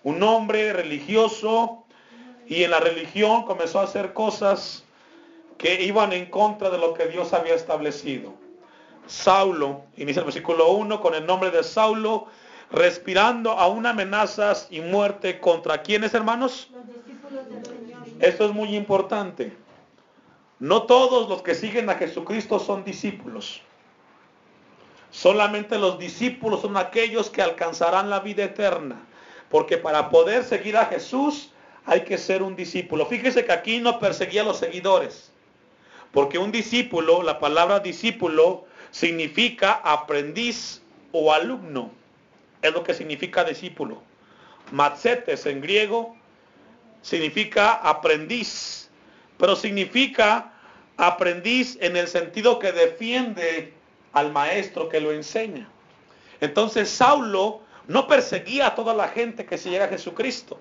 un 0.03 0.21
hombre 0.25 0.73
religioso, 0.73 1.85
y 2.49 2.65
en 2.65 2.73
la 2.73 2.81
religión 2.81 3.45
comenzó 3.45 3.79
a 3.79 3.85
hacer 3.85 4.13
cosas 4.15 4.83
que 5.61 5.83
iban 5.83 6.15
en 6.15 6.25
contra 6.25 6.71
de 6.71 6.79
lo 6.79 6.95
que 6.95 7.07
Dios 7.07 7.35
había 7.35 7.55
establecido. 7.55 8.33
Saulo, 9.07 9.83
inicia 9.99 10.21
el 10.21 10.25
versículo 10.25 10.71
1 10.71 11.03
con 11.03 11.15
el 11.15 11.27
nombre 11.27 11.51
de 11.51 11.63
Saulo, 11.63 12.29
respirando 12.71 13.51
aún 13.51 13.85
amenazas 13.85 14.69
y 14.71 14.81
muerte 14.81 15.39
contra 15.39 15.83
quiénes, 15.83 16.15
hermanos? 16.15 16.71
Esto 18.21 18.47
es 18.47 18.53
muy 18.53 18.75
importante. 18.75 19.53
No 20.61 20.85
todos 20.85 21.29
los 21.29 21.43
que 21.43 21.55
siguen 21.55 21.91
a 21.91 21.97
Jesucristo 21.97 22.59
son 22.59 22.83
discípulos. 22.83 23.61
Solamente 25.11 25.79
los 25.79 25.99
discípulos 25.99 26.63
son 26.63 26.79
aquellos 26.79 27.29
que 27.29 27.43
alcanzarán 27.43 28.09
la 28.09 28.21
vida 28.21 28.45
eterna. 28.45 28.97
Porque 29.51 29.77
para 29.77 30.09
poder 30.09 30.43
seguir 30.43 30.79
a 30.79 30.87
Jesús 30.87 31.53
hay 31.85 32.01
que 32.05 32.17
ser 32.17 32.43
un 32.43 32.57
discípulo. 32.57 33.05
Fíjese 33.05 33.45
que 33.45 33.53
aquí 33.53 33.79
no 33.79 33.99
perseguía 33.99 34.41
a 34.41 34.45
los 34.47 34.57
seguidores. 34.57 35.30
Porque 36.13 36.39
un 36.39 36.51
discípulo, 36.51 37.23
la 37.23 37.39
palabra 37.39 37.81
discípulo, 37.81 38.67
significa 38.91 39.81
aprendiz 39.85 40.83
o 41.13 41.33
alumno. 41.33 41.91
Es 42.63 42.73
lo 42.73 42.83
que 42.83 42.95
significa 42.95 43.45
discípulo. 43.45 44.03
Matzetes 44.73 45.47
en 45.47 45.61
griego 45.61 46.17
significa 47.03 47.73
aprendiz, 47.73 48.91
pero 49.39 49.57
significa 49.57 50.53
aprendiz 50.97 51.79
en 51.81 51.97
el 51.97 52.09
sentido 52.09 52.59
que 52.59 52.73
defiende 52.73 53.73
al 54.13 54.33
maestro 54.33 54.89
que 54.89 55.01
lo 55.01 55.13
enseña. 55.13 55.69
Entonces 56.41 56.89
Saulo 56.89 57.63
no 57.89 58.07
perseguía 58.07 58.69
a 58.69 58.75
toda 58.75 58.95
la 58.95 59.09
gente 59.09 59.47
que 59.47 59.59
se 59.59 59.71
llega 59.71 59.87
a 59.87 59.89
Jesucristo. 59.89 60.61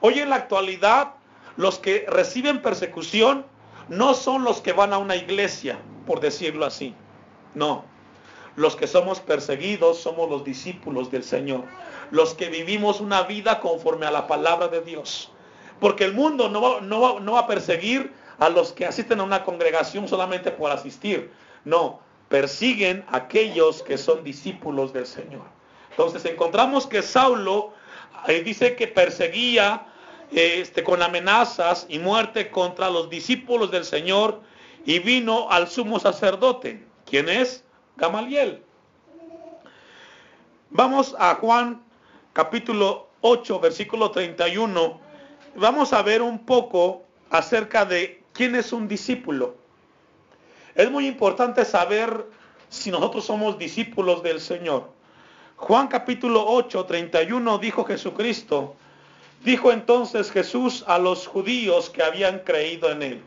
Hoy 0.00 0.20
en 0.20 0.30
la 0.30 0.36
actualidad 0.36 1.12
los 1.56 1.78
que 1.78 2.06
reciben 2.08 2.62
persecución 2.62 3.44
no 3.88 4.14
son 4.14 4.44
los 4.44 4.60
que 4.60 4.72
van 4.72 4.92
a 4.92 4.98
una 4.98 5.16
iglesia, 5.16 5.78
por 6.06 6.20
decirlo 6.20 6.64
así. 6.66 6.94
No. 7.54 7.84
Los 8.56 8.74
que 8.74 8.86
somos 8.86 9.20
perseguidos 9.20 9.98
somos 9.98 10.30
los 10.30 10.44
discípulos 10.44 11.10
del 11.10 11.22
Señor. 11.22 11.64
Los 12.10 12.34
que 12.34 12.48
vivimos 12.48 13.00
una 13.00 13.22
vida 13.22 13.60
conforme 13.60 14.06
a 14.06 14.10
la 14.10 14.26
palabra 14.26 14.68
de 14.68 14.80
Dios. 14.80 15.30
Porque 15.80 16.04
el 16.04 16.14
mundo 16.14 16.48
no 16.48 16.60
va, 16.60 16.80
no 16.80 17.32
va, 17.32 17.40
a 17.40 17.46
perseguir 17.46 18.12
a 18.38 18.48
los 18.48 18.72
que 18.72 18.86
asisten 18.86 19.20
a 19.20 19.24
una 19.24 19.44
congregación 19.44 20.08
solamente 20.08 20.50
por 20.50 20.70
asistir. 20.70 21.30
No, 21.64 22.00
persiguen 22.28 23.04
a 23.08 23.18
aquellos 23.18 23.82
que 23.82 23.98
son 23.98 24.24
discípulos 24.24 24.92
del 24.92 25.06
Señor. 25.06 25.42
Entonces 25.90 26.24
encontramos 26.24 26.86
que 26.86 27.02
Saulo 27.02 27.72
eh, 28.26 28.42
dice 28.42 28.74
que 28.74 28.88
perseguía 28.88 29.86
este, 30.32 30.82
con 30.82 31.02
amenazas 31.02 31.86
y 31.88 31.98
muerte 31.98 32.50
contra 32.50 32.90
los 32.90 33.10
discípulos 33.10 33.70
del 33.70 33.84
Señor 33.84 34.40
y 34.84 34.98
vino 34.98 35.50
al 35.50 35.68
sumo 35.68 35.98
sacerdote. 35.98 36.84
¿Quién 37.04 37.28
es? 37.28 37.64
Gamaliel. 37.96 38.62
Vamos 40.70 41.14
a 41.18 41.34
Juan 41.36 41.82
capítulo 42.32 43.08
8, 43.20 43.60
versículo 43.60 44.10
31 44.10 45.06
vamos 45.56 45.92
a 45.92 46.02
ver 46.02 46.22
un 46.22 46.44
poco 46.44 47.04
acerca 47.30 47.84
de 47.84 48.22
quién 48.32 48.54
es 48.54 48.72
un 48.72 48.88
discípulo. 48.88 49.56
Es 50.74 50.90
muy 50.90 51.06
importante 51.06 51.64
saber 51.64 52.26
si 52.68 52.90
nosotros 52.90 53.24
somos 53.24 53.58
discípulos 53.58 54.22
del 54.22 54.40
Señor. 54.40 54.90
Juan 55.56 55.88
capítulo 55.88 56.44
8, 56.46 56.84
31 56.84 57.58
dijo 57.58 57.84
Jesucristo, 57.84 58.76
dijo 59.44 59.72
entonces 59.72 60.30
Jesús 60.30 60.84
a 60.86 60.98
los 60.98 61.26
judíos 61.26 61.90
que 61.90 62.02
habían 62.02 62.40
creído 62.40 62.90
en 62.90 63.02
él. 63.02 63.22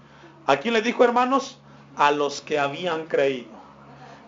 ¿A 0.45 0.57
quién 0.57 0.73
le 0.73 0.81
dijo 0.81 1.03
hermanos? 1.03 1.59
A 1.95 2.11
los 2.11 2.41
que 2.41 2.59
habían 2.59 3.05
creído. 3.05 3.49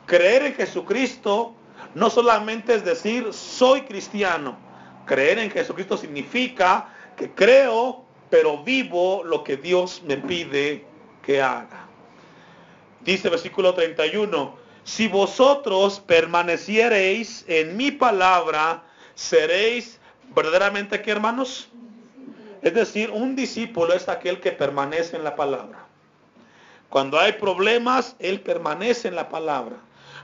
Creer 0.05 0.43
en 0.43 0.53
Jesucristo 0.55 1.55
no 1.95 2.09
solamente 2.09 2.75
es 2.75 2.85
decir 2.85 3.33
soy 3.33 3.81
cristiano. 3.81 4.57
Creer 5.05 5.39
en 5.39 5.51
Jesucristo 5.51 5.97
significa 5.97 6.89
que 7.17 7.31
creo, 7.31 8.05
pero 8.29 8.63
vivo 8.63 9.23
lo 9.23 9.43
que 9.43 9.57
Dios 9.57 10.01
me 10.05 10.17
pide 10.17 10.85
que 11.23 11.41
haga. 11.41 11.88
Dice 13.01 13.29
versículo 13.29 13.73
31, 13.73 14.55
si 14.83 15.07
vosotros 15.07 16.00
permaneciereis 16.00 17.45
en 17.47 17.77
mi 17.77 17.91
palabra, 17.91 18.83
seréis 19.15 20.00
verdaderamente 20.35 21.01
que 21.01 21.11
hermanos. 21.11 21.69
Es 22.61 22.73
decir, 22.73 23.09
un 23.09 23.35
discípulo 23.35 23.93
es 23.93 24.07
aquel 24.07 24.39
que 24.39 24.51
permanece 24.51 25.15
en 25.17 25.23
la 25.23 25.35
palabra. 25.35 25.85
Cuando 26.89 27.19
hay 27.19 27.33
problemas, 27.33 28.15
él 28.19 28.41
permanece 28.41 29.07
en 29.07 29.15
la 29.15 29.29
palabra. 29.29 29.77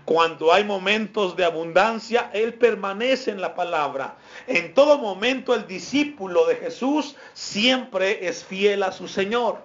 Cuando 0.08 0.54
hay 0.54 0.64
momentos 0.64 1.36
de 1.36 1.44
abundancia, 1.44 2.30
Él 2.32 2.54
permanece 2.54 3.30
en 3.30 3.42
la 3.42 3.56
palabra. 3.56 4.16
En 4.48 4.74
todo 4.74 4.98
momento 4.98 5.54
el 5.54 5.68
discípulo 5.68 6.46
de 6.46 6.56
Jesús 6.56 7.18
siempre 7.34 8.26
es 8.26 8.46
fiel 8.46 8.84
a 8.84 8.94
su 8.94 9.10
Señor. 9.10 9.58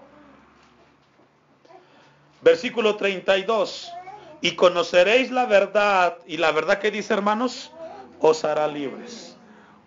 Versículo 2.40 2.96
32. 2.96 3.92
Y 4.40 4.56
conoceréis 4.56 5.30
la 5.30 5.46
verdad. 5.46 6.18
Y 6.26 6.38
la 6.38 6.50
verdad 6.50 6.80
que 6.80 6.90
dice 6.90 7.14
hermanos, 7.14 7.70
os 8.18 8.44
hará 8.44 8.66
libres. 8.66 9.31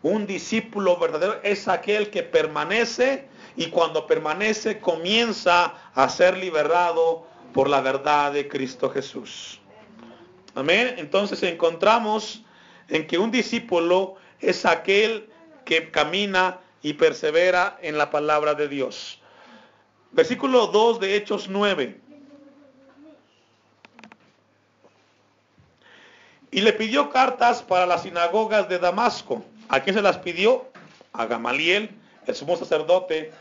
Un 0.02 0.28
discípulo 0.28 0.98
verdadero 0.98 1.40
es 1.44 1.68
aquel 1.68 2.10
que 2.10 2.24
permanece 2.24 3.28
y 3.56 3.68
cuando 3.68 4.06
permanece 4.06 4.80
comienza 4.80 5.74
a 5.94 6.10
ser 6.10 6.38
liberado 6.38 7.26
por 7.54 7.70
la 7.70 7.82
verdad 7.82 8.34
de 8.34 8.48
Cristo 8.48 8.90
Jesús. 8.90 9.60
Amén. 10.54 10.96
Entonces 10.98 11.42
encontramos 11.44 12.44
en 12.90 13.08
que 13.08 13.18
un 13.18 13.32
discípulo 13.32 14.16
es 14.40 14.66
aquel 14.66 15.30
que 15.64 15.90
camina 15.90 16.60
y 16.82 16.94
persevera 16.94 17.78
en 17.82 17.98
la 17.98 18.12
palabra 18.12 18.54
de 18.54 18.68
Dios. 18.68 19.20
Versículo 20.12 20.68
2 20.68 21.00
de 21.00 21.16
Hechos 21.16 21.50
9. 21.50 22.00
Y 26.52 26.62
le 26.62 26.72
pidió 26.74 27.10
cartas 27.10 27.62
para 27.64 27.86
las 27.86 28.04
sinagogas 28.04 28.70
de 28.70 28.80
Damasco. 28.80 29.44
¿A 29.70 29.80
quién 29.82 29.96
se 29.96 30.02
las 30.02 30.18
pidió? 30.20 30.66
A 31.14 31.26
Gamaliel, 31.26 31.90
el 32.28 32.36
sumo 32.36 32.56
sacerdote, 32.56 33.32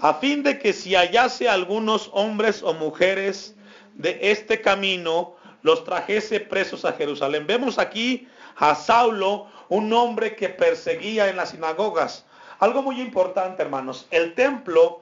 a 0.00 0.14
fin 0.14 0.42
de 0.42 0.58
que 0.58 0.72
si 0.72 0.94
hallase 0.94 1.48
algunos 1.48 2.10
hombres 2.12 2.62
o 2.62 2.74
mujeres 2.74 3.54
de 3.94 4.18
este 4.20 4.60
camino, 4.60 5.34
los 5.62 5.84
trajese 5.84 6.40
presos 6.40 6.84
a 6.84 6.92
Jerusalén. 6.92 7.46
Vemos 7.46 7.78
aquí 7.78 8.28
a 8.56 8.74
Saulo, 8.74 9.46
un 9.68 9.92
hombre 9.92 10.36
que 10.36 10.48
perseguía 10.48 11.28
en 11.28 11.36
las 11.36 11.50
sinagogas. 11.50 12.26
Algo 12.58 12.82
muy 12.82 13.00
importante, 13.00 13.62
hermanos, 13.62 14.06
el 14.10 14.34
templo 14.34 15.00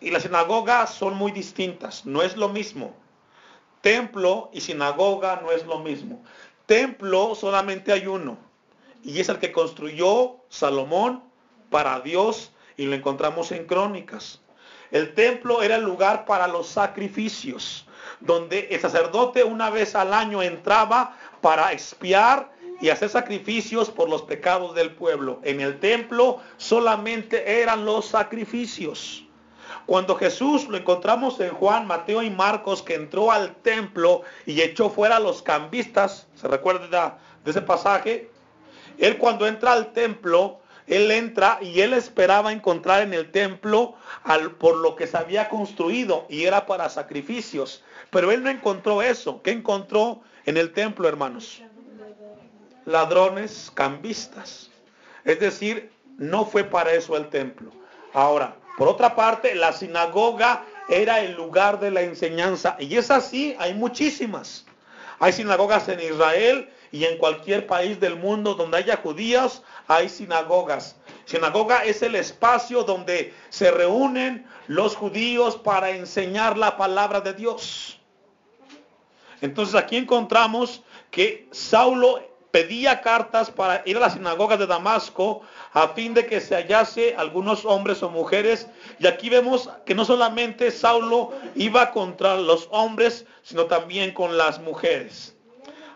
y 0.00 0.10
la 0.10 0.20
sinagoga 0.20 0.86
son 0.86 1.14
muy 1.14 1.32
distintas, 1.32 2.06
no 2.06 2.22
es 2.22 2.36
lo 2.36 2.48
mismo. 2.48 2.94
templo 3.80 4.50
y 4.52 4.60
sinagoga 4.60 5.40
no 5.42 5.52
es 5.52 5.64
lo 5.66 5.78
mismo. 5.78 6.22
Templo 6.66 7.34
solamente 7.34 7.92
hay 7.92 8.06
uno, 8.06 8.36
y 9.02 9.20
es 9.20 9.28
el 9.28 9.38
que 9.38 9.52
construyó 9.52 10.36
Salomón 10.48 11.22
para 11.70 12.00
Dios, 12.00 12.52
y 12.76 12.86
lo 12.86 12.94
encontramos 12.94 13.52
en 13.52 13.66
Crónicas. 13.66 14.40
El 14.90 15.14
templo 15.14 15.62
era 15.62 15.76
el 15.76 15.82
lugar 15.82 16.24
para 16.24 16.48
los 16.48 16.68
sacrificios, 16.68 17.86
donde 18.20 18.68
el 18.70 18.80
sacerdote 18.80 19.44
una 19.44 19.68
vez 19.68 19.94
al 19.94 20.14
año 20.14 20.42
entraba 20.42 21.16
para 21.40 21.72
expiar 21.72 22.50
y 22.80 22.88
hacer 22.88 23.08
sacrificios 23.08 23.90
por 23.90 24.08
los 24.08 24.22
pecados 24.22 24.74
del 24.74 24.92
pueblo. 24.92 25.40
En 25.42 25.60
el 25.60 25.78
templo 25.80 26.40
solamente 26.56 27.60
eran 27.60 27.84
los 27.84 28.06
sacrificios. 28.06 29.24
Cuando 29.84 30.14
Jesús 30.16 30.68
lo 30.68 30.76
encontramos 30.76 31.40
en 31.40 31.50
Juan, 31.50 31.86
Mateo 31.86 32.22
y 32.22 32.30
Marcos, 32.30 32.82
que 32.82 32.94
entró 32.94 33.32
al 33.32 33.56
templo 33.56 34.22
y 34.46 34.60
echó 34.60 34.90
fuera 34.90 35.16
a 35.16 35.20
los 35.20 35.42
cambistas, 35.42 36.28
¿se 36.34 36.46
recuerda 36.46 37.18
de 37.44 37.50
ese 37.50 37.62
pasaje? 37.62 38.30
Él 38.98 39.18
cuando 39.18 39.46
entra 39.46 39.72
al 39.72 39.92
templo, 39.92 40.60
él 40.86 41.10
entra 41.10 41.58
y 41.60 41.80
él 41.80 41.92
esperaba 41.92 42.52
encontrar 42.52 43.02
en 43.02 43.14
el 43.14 43.30
templo 43.30 43.94
al, 44.24 44.52
por 44.52 44.76
lo 44.76 44.96
que 44.96 45.06
se 45.06 45.16
había 45.16 45.48
construido 45.48 46.26
y 46.28 46.44
era 46.44 46.66
para 46.66 46.88
sacrificios. 46.88 47.82
Pero 48.10 48.32
él 48.32 48.42
no 48.42 48.50
encontró 48.50 49.02
eso. 49.02 49.42
¿Qué 49.42 49.50
encontró 49.50 50.22
en 50.46 50.56
el 50.56 50.72
templo, 50.72 51.08
hermanos? 51.08 51.62
Ladrones 52.86 53.70
cambistas. 53.74 54.70
Es 55.24 55.38
decir, 55.40 55.90
no 56.16 56.46
fue 56.46 56.64
para 56.64 56.92
eso 56.92 57.16
el 57.16 57.28
templo. 57.28 57.70
Ahora, 58.14 58.56
por 58.78 58.88
otra 58.88 59.14
parte, 59.14 59.54
la 59.54 59.72
sinagoga 59.72 60.64
era 60.88 61.20
el 61.20 61.34
lugar 61.34 61.80
de 61.80 61.90
la 61.90 62.00
enseñanza. 62.00 62.76
Y 62.78 62.96
es 62.96 63.10
así, 63.10 63.54
hay 63.58 63.74
muchísimas. 63.74 64.64
Hay 65.18 65.32
sinagogas 65.32 65.88
en 65.88 66.00
Israel 66.00 66.70
y 66.92 67.04
en 67.04 67.18
cualquier 67.18 67.66
país 67.66 68.00
del 68.00 68.16
mundo 68.16 68.54
donde 68.54 68.78
haya 68.78 68.96
judíos, 68.96 69.62
hay 69.86 70.08
sinagogas. 70.08 70.96
Sinagoga 71.24 71.84
es 71.84 72.02
el 72.02 72.14
espacio 72.14 72.84
donde 72.84 73.34
se 73.50 73.70
reúnen 73.70 74.46
los 74.66 74.96
judíos 74.96 75.56
para 75.56 75.90
enseñar 75.90 76.56
la 76.56 76.76
palabra 76.76 77.20
de 77.20 77.34
Dios. 77.34 77.98
Entonces 79.40 79.74
aquí 79.74 79.96
encontramos 79.96 80.82
que 81.10 81.48
Saulo 81.52 82.20
pedía 82.50 83.02
cartas 83.02 83.50
para 83.50 83.82
ir 83.84 83.96
a 83.96 84.00
la 84.00 84.10
sinagoga 84.10 84.56
de 84.56 84.66
Damasco 84.66 85.42
a 85.72 85.88
fin 85.88 86.14
de 86.14 86.26
que 86.26 86.40
se 86.40 86.54
hallase 86.54 87.14
algunos 87.16 87.64
hombres 87.64 88.02
o 88.02 88.10
mujeres. 88.10 88.66
Y 88.98 89.06
aquí 89.06 89.28
vemos 89.28 89.70
que 89.84 89.94
no 89.94 90.04
solamente 90.04 90.70
Saulo 90.70 91.32
iba 91.54 91.90
contra 91.90 92.36
los 92.36 92.68
hombres, 92.70 93.26
sino 93.42 93.66
también 93.66 94.12
con 94.12 94.36
las 94.36 94.60
mujeres. 94.60 95.37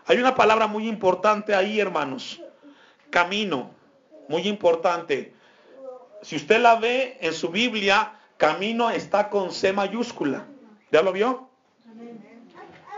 Hay 0.05 0.17
una 0.17 0.35
palabra 0.35 0.67
muy 0.67 0.87
importante 0.87 1.55
ahí, 1.55 1.79
hermanos. 1.79 2.41
Camino, 3.09 3.71
muy 4.27 4.47
importante. 4.49 5.33
Si 6.21 6.35
usted 6.35 6.59
la 6.59 6.75
ve 6.75 7.17
en 7.21 7.33
su 7.33 7.49
Biblia, 7.49 8.13
camino 8.35 8.91
está 8.91 9.29
con 9.29 9.53
C 9.53 9.71
mayúscula. 9.71 10.45
¿Ya 10.91 11.01
lo 11.01 11.13
vio? 11.13 11.47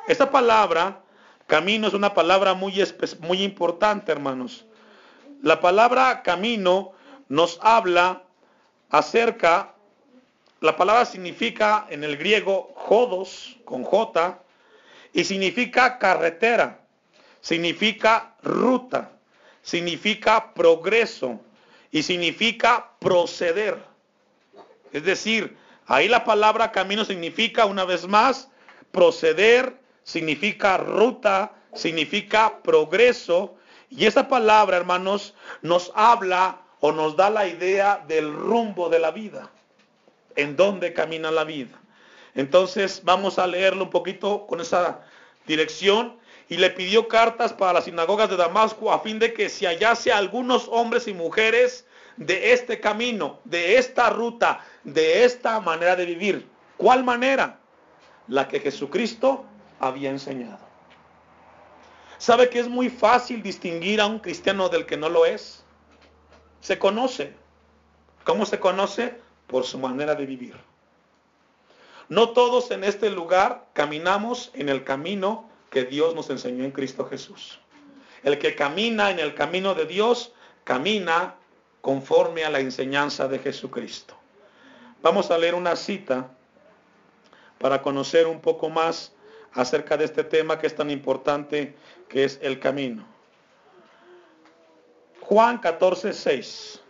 Esta 0.07 0.31
palabra, 0.31 1.01
camino, 1.45 1.87
es 1.87 1.93
una 1.93 2.13
palabra 2.13 2.55
muy, 2.55 2.83
muy 3.19 3.43
importante, 3.43 4.11
hermanos. 4.11 4.65
La 5.43 5.59
palabra 5.59 6.23
camino 6.23 6.93
nos 7.29 7.59
habla 7.61 8.23
acerca, 8.89 9.73
la 10.59 10.75
palabra 10.75 11.05
significa 11.05 11.85
en 11.89 12.03
el 12.03 12.17
griego 12.17 12.73
jodos, 12.75 13.57
con 13.63 13.83
J, 13.83 14.39
y 15.13 15.23
significa 15.23 15.99
carretera 15.99 16.84
significa 17.45 18.33
ruta, 18.41 19.11
significa 19.61 20.51
progreso 20.55 21.39
y 21.91 22.01
significa 22.01 22.89
proceder. 22.97 23.77
Es 24.91 25.03
decir, 25.03 25.55
ahí 25.85 26.07
la 26.07 26.23
palabra 26.23 26.71
camino 26.71 27.05
significa, 27.05 27.67
una 27.67 27.85
vez 27.85 28.07
más, 28.07 28.49
proceder, 28.91 29.77
significa 30.01 30.77
ruta, 30.77 31.53
significa 31.75 32.63
progreso. 32.63 33.53
Y 33.91 34.07
esa 34.07 34.27
palabra, 34.27 34.77
hermanos, 34.77 35.35
nos 35.61 35.91
habla 35.93 36.61
o 36.79 36.91
nos 36.91 37.15
da 37.15 37.29
la 37.29 37.47
idea 37.47 38.03
del 38.07 38.33
rumbo 38.33 38.89
de 38.89 38.97
la 38.97 39.11
vida, 39.11 39.51
en 40.35 40.55
dónde 40.55 40.93
camina 40.93 41.29
la 41.29 41.43
vida. 41.43 41.79
Entonces 42.33 43.01
vamos 43.03 43.37
a 43.37 43.45
leerlo 43.45 43.83
un 43.83 43.91
poquito 43.91 44.47
con 44.47 44.61
esa 44.61 45.01
dirección 45.45 46.24
y 46.47 46.57
le 46.57 46.69
pidió 46.69 47.07
cartas 47.07 47.53
para 47.53 47.73
las 47.73 47.85
sinagogas 47.85 48.29
de 48.29 48.37
Damasco 48.37 48.91
a 48.91 48.99
fin 48.99 49.19
de 49.19 49.33
que 49.33 49.49
se 49.49 49.65
hallase 49.65 50.11
algunos 50.11 50.67
hombres 50.69 51.07
y 51.07 51.13
mujeres 51.13 51.85
de 52.17 52.53
este 52.53 52.79
camino, 52.79 53.39
de 53.43 53.77
esta 53.77 54.09
ruta, 54.09 54.63
de 54.83 55.25
esta 55.25 55.59
manera 55.59 55.95
de 55.95 56.05
vivir. 56.05 56.47
¿Cuál 56.77 57.03
manera? 57.03 57.59
La 58.27 58.47
que 58.47 58.59
Jesucristo 58.59 59.45
había 59.79 60.09
enseñado. 60.09 60.65
¿Sabe 62.17 62.49
que 62.49 62.59
es 62.59 62.67
muy 62.67 62.89
fácil 62.89 63.43
distinguir 63.43 63.99
a 63.99 64.05
un 64.05 64.19
cristiano 64.19 64.69
del 64.69 64.85
que 64.85 64.97
no 64.97 65.09
lo 65.09 65.25
es? 65.25 65.63
Se 66.61 66.79
conoce. 66.79 67.33
¿Cómo 68.23 68.45
se 68.45 68.59
conoce? 68.59 69.19
Por 69.47 69.65
su 69.65 69.77
manera 69.77 70.15
de 70.15 70.25
vivir. 70.25 70.55
No 72.07 72.29
todos 72.29 72.71
en 72.71 72.83
este 72.83 73.09
lugar 73.09 73.67
caminamos 73.73 74.51
en 74.53 74.69
el 74.69 74.83
camino 74.83 75.49
que 75.75 75.83
Dios 75.83 76.15
nos 76.15 76.29
enseñó 76.29 76.63
en 76.63 76.71
Cristo 76.71 77.05
Jesús. 77.05 77.59
El 78.23 78.39
que 78.39 78.55
camina 78.55 79.11
en 79.11 79.19
el 79.19 79.35
camino 79.35 79.75
de 79.75 79.85
Dios, 79.85 80.31
camina 80.63 81.35
conforme 81.81 82.45
a 82.45 82.49
la 82.49 82.61
enseñanza 82.61 83.27
de 83.27 83.39
Jesucristo. 83.39 84.15
Vamos 85.01 85.31
a 85.31 85.37
leer 85.37 85.53
una 85.53 85.75
cita 85.75 86.29
para 87.59 87.81
conocer 87.81 88.25
un 88.25 88.39
poco 88.39 88.69
más 88.69 89.11
acerca 89.51 89.97
de 89.97 90.05
este 90.05 90.23
tema 90.23 90.57
que 90.57 90.67
es 90.67 90.75
tan 90.77 90.89
importante, 90.89 91.75
que 92.07 92.23
es 92.23 92.39
el 92.41 92.57
camino. 92.61 93.05
Juan 95.19 95.57
14, 95.57 96.13
6. 96.13 96.81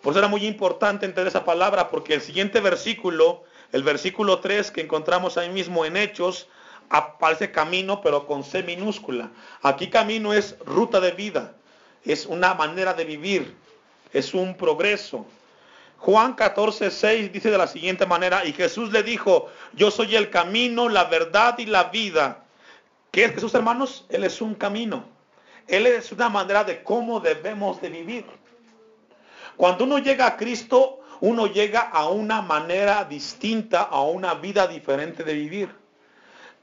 Por 0.00 0.12
eso 0.12 0.18
era 0.20 0.28
muy 0.28 0.46
importante 0.46 1.04
entender 1.04 1.26
esa 1.26 1.44
palabra, 1.44 1.90
porque 1.90 2.14
el 2.14 2.22
siguiente 2.22 2.60
versículo 2.60 3.44
el 3.72 3.82
versículo 3.82 4.40
3 4.40 4.70
que 4.70 4.80
encontramos 4.80 5.36
ahí 5.36 5.50
mismo 5.50 5.84
en 5.84 5.96
Hechos 5.96 6.48
aparece 6.88 7.50
camino, 7.50 8.00
pero 8.00 8.26
con 8.26 8.44
C 8.44 8.62
minúscula. 8.62 9.30
Aquí 9.62 9.88
camino 9.88 10.32
es 10.32 10.58
ruta 10.64 11.00
de 11.00 11.12
vida, 11.12 11.54
es 12.04 12.26
una 12.26 12.54
manera 12.54 12.94
de 12.94 13.04
vivir, 13.04 13.54
es 14.12 14.34
un 14.34 14.56
progreso. 14.56 15.26
Juan 15.98 16.34
14, 16.34 16.90
6 16.90 17.32
dice 17.32 17.50
de 17.50 17.58
la 17.58 17.66
siguiente 17.66 18.06
manera, 18.06 18.44
y 18.46 18.52
Jesús 18.52 18.92
le 18.92 19.02
dijo, 19.02 19.50
yo 19.74 19.90
soy 19.90 20.14
el 20.16 20.30
camino, 20.30 20.88
la 20.88 21.04
verdad 21.04 21.58
y 21.58 21.66
la 21.66 21.84
vida. 21.84 22.44
¿Qué 23.10 23.24
es 23.24 23.34
Jesús, 23.34 23.54
hermanos? 23.54 24.06
Él 24.08 24.24
es 24.24 24.40
un 24.40 24.54
camino. 24.54 25.04
Él 25.66 25.86
es 25.86 26.12
una 26.12 26.28
manera 26.28 26.64
de 26.64 26.82
cómo 26.82 27.20
debemos 27.20 27.80
de 27.80 27.90
vivir. 27.90 28.24
Cuando 29.56 29.84
uno 29.84 29.98
llega 29.98 30.26
a 30.26 30.36
Cristo, 30.36 30.97
uno 31.20 31.46
llega 31.46 31.80
a 31.80 32.08
una 32.08 32.42
manera 32.42 33.04
distinta, 33.04 33.82
a 33.82 34.02
una 34.02 34.34
vida 34.34 34.66
diferente 34.66 35.24
de 35.24 35.34
vivir. 35.34 35.74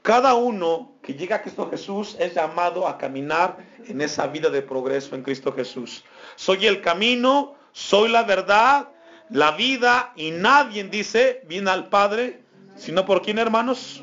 Cada 0.02 0.34
uno 0.34 0.92
que 1.02 1.14
llega 1.14 1.36
a 1.36 1.42
Cristo 1.42 1.68
Jesús 1.68 2.16
es 2.18 2.34
llamado 2.34 2.86
a 2.86 2.96
caminar 2.96 3.56
en 3.86 4.00
esa 4.00 4.26
vida 4.28 4.50
de 4.50 4.62
progreso 4.62 5.14
en 5.16 5.22
Cristo 5.22 5.52
Jesús. 5.52 6.04
Soy 6.36 6.66
el 6.66 6.80
camino, 6.80 7.56
soy 7.72 8.08
la 8.08 8.22
verdad, 8.22 8.88
la 9.30 9.50
vida 9.52 10.12
y 10.14 10.30
nadie 10.30 10.84
dice 10.84 11.42
viene 11.48 11.70
al 11.70 11.88
Padre, 11.88 12.40
sino 12.76 13.04
por 13.04 13.22
quién 13.22 13.38
hermanos. 13.38 14.02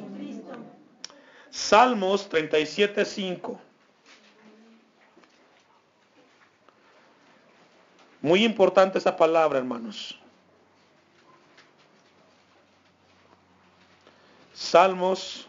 Salmos 1.50 2.28
37, 2.30 3.06
5. 3.06 3.62
Muy 8.22 8.44
importante 8.44 8.98
esa 8.98 9.16
palabra, 9.16 9.60
hermanos. 9.60 10.20
Salmos 14.74 15.46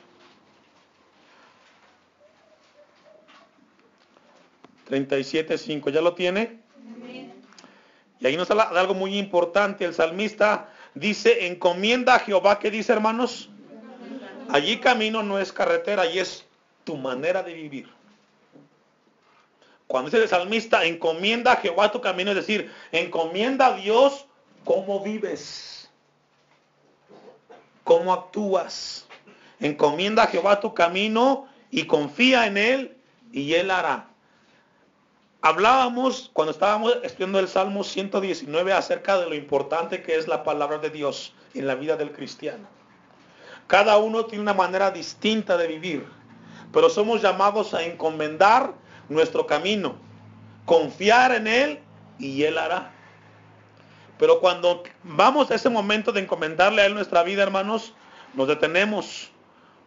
37.5. 4.91 5.91
¿Ya 5.91 6.03
lo 6.03 6.13
tiene? 6.13 6.59
Y 8.21 8.27
ahí 8.27 8.37
nos 8.37 8.51
habla 8.51 8.69
de 8.71 8.79
algo 8.79 8.93
muy 8.93 9.17
importante. 9.17 9.87
El 9.87 9.95
salmista 9.95 10.69
dice, 10.93 11.47
encomienda 11.47 12.17
a 12.17 12.19
Jehová. 12.19 12.59
¿Qué 12.59 12.71
dice, 12.71 12.93
hermanos? 12.93 13.49
Allí 14.51 14.79
camino 14.79 15.23
no 15.23 15.39
es 15.39 15.55
carretera, 15.55 16.03
allí 16.03 16.19
es 16.19 16.45
tu 16.85 16.99
manera 16.99 17.43
de 17.43 17.55
vivir. 17.55 17.89
Cuando 19.87 20.11
dice 20.11 20.23
el 20.23 20.29
salmista, 20.29 20.85
encomienda 20.85 21.53
a 21.53 21.57
Jehová 21.57 21.91
tu 21.91 22.03
camino, 22.03 22.33
es 22.33 22.37
decir, 22.37 22.71
encomienda 22.93 23.69
a 23.69 23.77
Dios 23.77 24.27
cómo 24.67 25.03
vives, 25.03 25.91
cómo 27.85 28.13
actúas. 28.13 29.04
Encomienda 29.65 30.25
a 30.25 30.27
Jehová 30.27 30.61
tu 30.61 30.75
camino 30.75 31.47
y 31.71 31.85
confía 31.85 32.47
en 32.47 32.59
Él 32.59 32.99
y 33.33 33.55
Él 33.55 33.71
hará. 33.71 34.09
Hablábamos 35.41 36.31
cuando 36.35 36.53
estábamos 36.53 36.99
estudiando 37.03 37.39
el 37.39 37.49
Salmo 37.49 37.83
119 37.83 38.75
acerca 38.75 39.19
de 39.19 39.27
lo 39.27 39.35
importante 39.35 40.03
que 40.03 40.17
es 40.17 40.29
la 40.29 40.45
palabra 40.45 40.77
de 40.77 40.91
Dios 40.91 41.33
en 41.55 41.67
la 41.67 41.77
vida 41.77 41.97
del 41.97 42.13
cristiano. 42.13 42.67
Cada 43.67 43.97
uno 43.97 44.27
tiene 44.27 44.43
una 44.43 44.53
manera 44.53 44.91
distinta 44.91 45.57
de 45.57 45.67
vivir, 45.67 46.05
pero 46.71 46.91
somos 46.91 47.23
llamados 47.23 47.73
a 47.73 47.85
encomendar 47.85 48.75
nuestro 49.09 49.47
camino, 49.47 49.97
confiar 50.67 51.33
en 51.33 51.47
Él 51.47 51.81
y 52.19 52.43
Él 52.43 52.59
hará. 52.59 52.93
Pero 54.19 54.41
cuando 54.41 54.83
vamos 55.05 55.51
a 55.51 55.55
ese 55.55 55.71
momento 55.71 56.13
de 56.13 56.21
encomendarle 56.21 56.83
a 56.83 56.85
Él 56.85 56.93
nuestra 56.93 57.23
vida, 57.23 57.43
hermanos, 57.43 57.95
nos 58.35 58.47
detenemos 58.47 59.31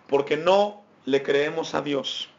porque 0.08 0.38
no 0.38 0.84
le 1.06 1.22
creemos 1.22 1.74
a 1.74 1.82
Dios. 1.82 2.30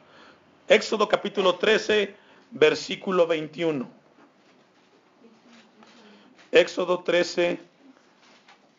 Éxodo 0.69 1.09
capítulo 1.09 1.57
13, 1.57 2.15
versículo 2.51 3.27
21. 3.27 3.89
Éxodo 6.51 7.03
13, 7.03 7.59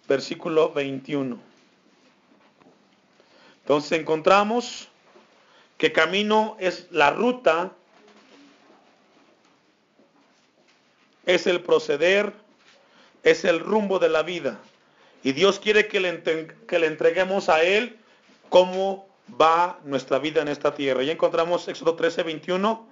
versículo 0.07 0.71
21. 0.71 1.39
Entonces 3.61 3.99
encontramos 3.99 4.87
que 5.77 5.91
camino 5.91 6.57
es 6.59 6.87
la 6.89 7.11
ruta, 7.11 7.71
es 11.25 11.45
el 11.45 11.61
proceder, 11.61 12.33
es 13.21 13.45
el 13.45 13.59
rumbo 13.59 13.99
de 13.99 14.09
la 14.09 14.23
vida. 14.23 14.59
Y 15.21 15.33
Dios 15.33 15.59
quiere 15.59 15.87
que 15.87 15.99
le, 15.99 16.23
que 16.67 16.79
le 16.79 16.87
entreguemos 16.87 17.49
a 17.49 17.61
Él 17.61 17.98
cómo 18.49 19.07
va 19.39 19.79
nuestra 19.83 20.19
vida 20.19 20.41
en 20.41 20.47
esta 20.47 20.73
tierra. 20.73 21.03
Ya 21.03 21.13
encontramos 21.13 21.67
Éxodo 21.67 21.95
13, 21.95 22.23
21. 22.23 22.87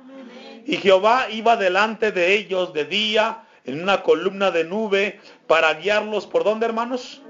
Y 0.66 0.78
Jehová 0.78 1.30
iba 1.30 1.56
delante 1.56 2.12
de 2.12 2.34
ellos 2.34 2.74
de 2.74 2.86
día 2.86 3.44
en 3.66 3.82
una 3.82 4.04
columna 4.04 4.52
de 4.52 4.64
nube 4.64 5.20
para 5.48 5.74
guiarlos. 5.74 6.28
¿Por 6.28 6.44
dónde, 6.44 6.66
hermanos? 6.66 7.22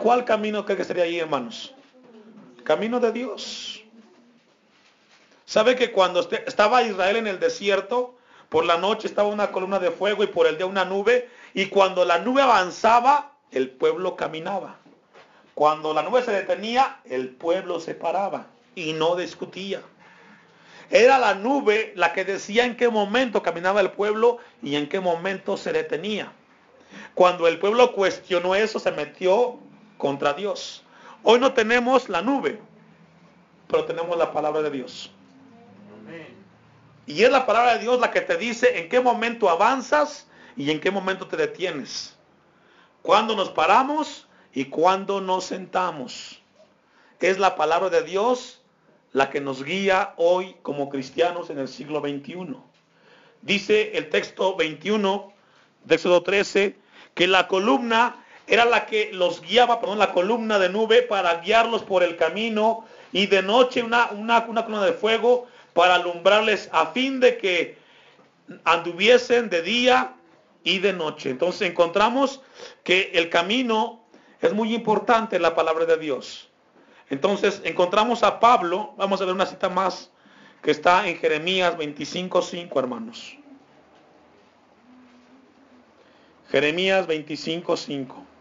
¿Cuál 0.00 0.24
camino 0.24 0.64
cree 0.64 0.76
que 0.76 0.84
sería 0.84 1.04
ahí, 1.04 1.18
hermanos? 1.18 1.74
Camino 2.64 3.00
de 3.00 3.12
Dios. 3.12 3.82
¿Sabe 5.44 5.76
que 5.76 5.92
cuando 5.92 6.20
estaba 6.20 6.82
Israel 6.82 7.16
en 7.16 7.26
el 7.26 7.38
desierto, 7.38 8.16
por 8.48 8.64
la 8.64 8.78
noche 8.78 9.06
estaba 9.06 9.28
una 9.28 9.50
columna 9.50 9.78
de 9.78 9.90
fuego 9.90 10.24
y 10.24 10.28
por 10.28 10.46
el 10.46 10.56
día 10.56 10.66
una 10.66 10.84
nube, 10.84 11.28
y 11.52 11.66
cuando 11.66 12.04
la 12.04 12.18
nube 12.18 12.42
avanzaba, 12.42 13.32
el 13.50 13.70
pueblo 13.70 14.16
caminaba. 14.16 14.76
Cuando 15.54 15.94
la 15.94 16.02
nube 16.02 16.22
se 16.22 16.32
detenía, 16.32 17.00
el 17.04 17.28
pueblo 17.28 17.78
se 17.80 17.94
paraba 17.94 18.46
y 18.74 18.92
no 18.92 19.14
discutía. 19.16 19.82
Era 20.90 21.18
la 21.18 21.34
nube 21.34 21.92
la 21.96 22.12
que 22.12 22.24
decía 22.24 22.64
en 22.64 22.76
qué 22.76 22.88
momento 22.88 23.42
caminaba 23.42 23.80
el 23.80 23.92
pueblo 23.92 24.38
y 24.62 24.76
en 24.76 24.88
qué 24.88 25.00
momento 25.00 25.56
se 25.56 25.72
detenía. 25.72 26.32
Cuando 27.14 27.46
el 27.48 27.58
pueblo 27.58 27.92
cuestionó 27.92 28.54
eso, 28.54 28.78
se 28.78 28.90
metió 28.90 29.58
contra 29.96 30.34
Dios. 30.34 30.84
Hoy 31.22 31.38
no 31.38 31.52
tenemos 31.54 32.08
la 32.08 32.20
nube, 32.20 32.60
pero 33.68 33.84
tenemos 33.84 34.16
la 34.18 34.32
palabra 34.32 34.62
de 34.62 34.70
Dios. 34.70 35.10
Y 37.06 37.22
es 37.22 37.30
la 37.30 37.46
palabra 37.46 37.74
de 37.74 37.80
Dios 37.80 38.00
la 38.00 38.10
que 38.10 38.20
te 38.20 38.36
dice 38.36 38.78
en 38.78 38.88
qué 38.88 39.00
momento 39.00 39.48
avanzas 39.48 40.26
y 40.56 40.70
en 40.70 40.80
qué 40.80 40.90
momento 40.90 41.26
te 41.26 41.36
detienes. 41.36 42.16
Cuando 43.02 43.36
nos 43.36 43.50
paramos 43.50 44.23
y 44.54 44.66
cuando 44.66 45.20
nos 45.20 45.44
sentamos. 45.44 46.40
Es 47.20 47.38
la 47.38 47.56
palabra 47.56 47.90
de 47.90 48.02
Dios 48.02 48.60
la 49.12 49.30
que 49.30 49.40
nos 49.40 49.64
guía 49.64 50.14
hoy 50.16 50.56
como 50.62 50.88
cristianos 50.88 51.50
en 51.50 51.58
el 51.58 51.68
siglo 51.68 52.00
XXI. 52.00 52.56
Dice 53.42 53.96
el 53.96 54.10
texto 54.10 54.56
21 54.56 55.32
de 55.84 55.94
Éxodo 55.94 56.22
13 56.22 56.76
que 57.14 57.26
la 57.26 57.48
columna 57.48 58.24
era 58.46 58.64
la 58.64 58.86
que 58.86 59.10
los 59.12 59.40
guiaba, 59.40 59.80
perdón, 59.80 59.98
la 59.98 60.12
columna 60.12 60.58
de 60.58 60.68
nube 60.68 61.02
para 61.02 61.40
guiarlos 61.40 61.82
por 61.82 62.02
el 62.02 62.16
camino 62.16 62.84
y 63.12 63.26
de 63.26 63.42
noche 63.42 63.82
una, 63.82 64.10
una 64.10 64.44
columna 64.44 64.84
de 64.84 64.92
fuego 64.92 65.46
para 65.72 65.94
alumbrarles 65.94 66.68
a 66.72 66.88
fin 66.88 67.20
de 67.20 67.38
que 67.38 67.78
anduviesen 68.64 69.48
de 69.48 69.62
día 69.62 70.14
y 70.62 70.78
de 70.78 70.92
noche. 70.92 71.30
Entonces 71.30 71.70
encontramos 71.70 72.42
que 72.82 73.12
el 73.14 73.30
camino 73.30 74.03
es 74.44 74.52
muy 74.52 74.74
importante 74.74 75.38
la 75.38 75.54
palabra 75.54 75.86
de 75.86 75.96
Dios. 75.96 76.50
Entonces 77.08 77.62
encontramos 77.64 78.22
a 78.22 78.40
Pablo, 78.40 78.92
vamos 78.98 79.20
a 79.22 79.24
ver 79.24 79.34
una 79.34 79.46
cita 79.46 79.70
más 79.70 80.10
que 80.62 80.70
está 80.70 81.08
en 81.08 81.16
Jeremías 81.16 81.74
25.5, 81.78 82.78
hermanos. 82.78 83.38
Jeremías 86.50 87.08
25.5. 87.08 88.33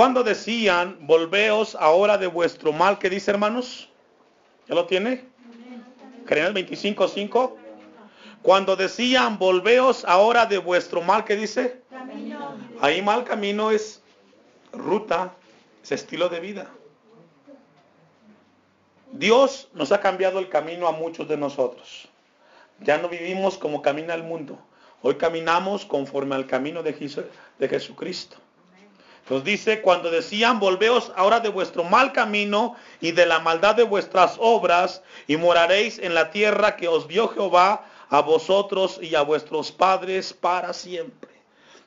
Cuando 0.00 0.24
decían, 0.24 0.96
volveos 1.02 1.74
ahora 1.74 2.16
de 2.16 2.26
vuestro 2.26 2.72
mal, 2.72 2.98
¿qué 2.98 3.10
dice 3.10 3.32
hermanos? 3.32 3.90
¿Ya 4.66 4.74
lo 4.74 4.86
tiene? 4.86 5.26
Jeremías 6.26 6.54
25, 6.54 7.06
5. 7.06 7.58
Cuando 8.40 8.76
decían, 8.76 9.38
volveos 9.38 10.06
ahora 10.06 10.46
de 10.46 10.56
vuestro 10.56 11.02
mal, 11.02 11.26
¿qué 11.26 11.36
dice? 11.36 11.82
Ahí 12.80 13.02
mal 13.02 13.24
camino 13.24 13.72
es 13.72 14.02
ruta, 14.72 15.34
es 15.82 15.92
estilo 15.92 16.30
de 16.30 16.40
vida. 16.40 16.70
Dios 19.12 19.68
nos 19.74 19.92
ha 19.92 20.00
cambiado 20.00 20.38
el 20.38 20.48
camino 20.48 20.88
a 20.88 20.92
muchos 20.92 21.28
de 21.28 21.36
nosotros. 21.36 22.08
Ya 22.80 22.96
no 22.96 23.10
vivimos 23.10 23.58
como 23.58 23.82
camina 23.82 24.14
el 24.14 24.22
mundo. 24.22 24.58
Hoy 25.02 25.16
caminamos 25.16 25.84
conforme 25.84 26.36
al 26.36 26.46
camino 26.46 26.82
de, 26.82 26.94
de 27.58 27.68
Jesucristo. 27.68 28.38
Nos 29.30 29.44
dice, 29.44 29.80
cuando 29.80 30.10
decían, 30.10 30.58
volveos 30.58 31.12
ahora 31.14 31.38
de 31.38 31.48
vuestro 31.48 31.84
mal 31.84 32.12
camino 32.12 32.74
y 33.00 33.12
de 33.12 33.26
la 33.26 33.38
maldad 33.38 33.76
de 33.76 33.84
vuestras 33.84 34.34
obras, 34.40 35.02
y 35.28 35.36
moraréis 35.36 36.00
en 36.00 36.14
la 36.14 36.32
tierra 36.32 36.74
que 36.74 36.88
os 36.88 37.06
dio 37.06 37.28
Jehová 37.28 37.86
a 38.08 38.22
vosotros 38.22 38.98
y 39.00 39.14
a 39.14 39.22
vuestros 39.22 39.70
padres 39.70 40.32
para 40.32 40.72
siempre. 40.72 41.30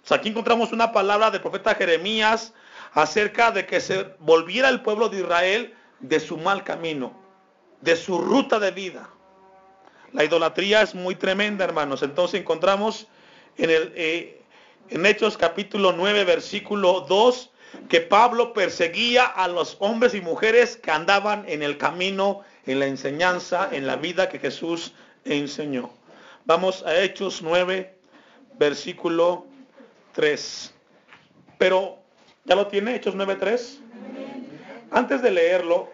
aquí 0.10 0.30
encontramos 0.30 0.72
una 0.72 0.94
palabra 0.94 1.32
del 1.32 1.42
profeta 1.42 1.76
Jeremías 1.76 2.54
acerca 2.94 3.52
de 3.52 3.66
que 3.66 3.82
se 3.82 4.16
volviera 4.20 4.70
el 4.70 4.82
pueblo 4.82 5.10
de 5.10 5.20
Israel 5.20 5.74
de 6.00 6.22
su 6.22 6.38
mal 6.38 6.64
camino, 6.64 7.12
de 7.82 7.98
su 7.98 8.20
ruta 8.20 8.58
de 8.58 8.72
vida. 8.72 9.10
La 10.14 10.24
idolatría 10.24 10.82
es 10.82 10.96
muy 10.96 11.16
tremenda, 11.16 11.66
hermanos. 11.66 12.04
Entonces 12.04 12.40
encontramos 12.40 13.08
en 13.58 13.70
el, 13.70 13.92
eh, 13.98 14.43
en 14.90 15.06
Hechos 15.06 15.38
capítulo 15.38 15.94
9, 15.94 16.24
versículo 16.24 17.02
2, 17.02 17.52
que 17.90 18.02
Pablo 18.02 18.54
perseguía 18.54 19.26
a 19.26 19.48
los 19.48 19.78
hombres 19.80 20.14
y 20.14 20.22
mujeres 20.22 20.78
que 20.78 20.92
andaban 20.92 21.46
en 21.48 21.64
el 21.64 21.78
camino, 21.78 22.42
en 22.66 22.80
la 22.80 22.86
enseñanza, 22.88 23.70
en 23.72 23.88
la 23.88 23.96
vida 23.96 24.30
que 24.30 24.40
Jesús 24.40 24.94
enseñó. 25.26 25.90
Vamos 26.46 26.84
a 26.84 27.02
Hechos 27.02 27.42
9, 27.42 27.96
versículo 28.60 29.46
3. 30.14 30.74
Pero, 31.58 31.98
¿ya 32.46 32.56
lo 32.56 32.68
tiene 32.68 32.96
Hechos 32.96 33.16
9, 33.16 33.38
3? 33.40 33.80
Antes 34.92 35.22
de 35.22 35.32
leerlo, 35.32 35.92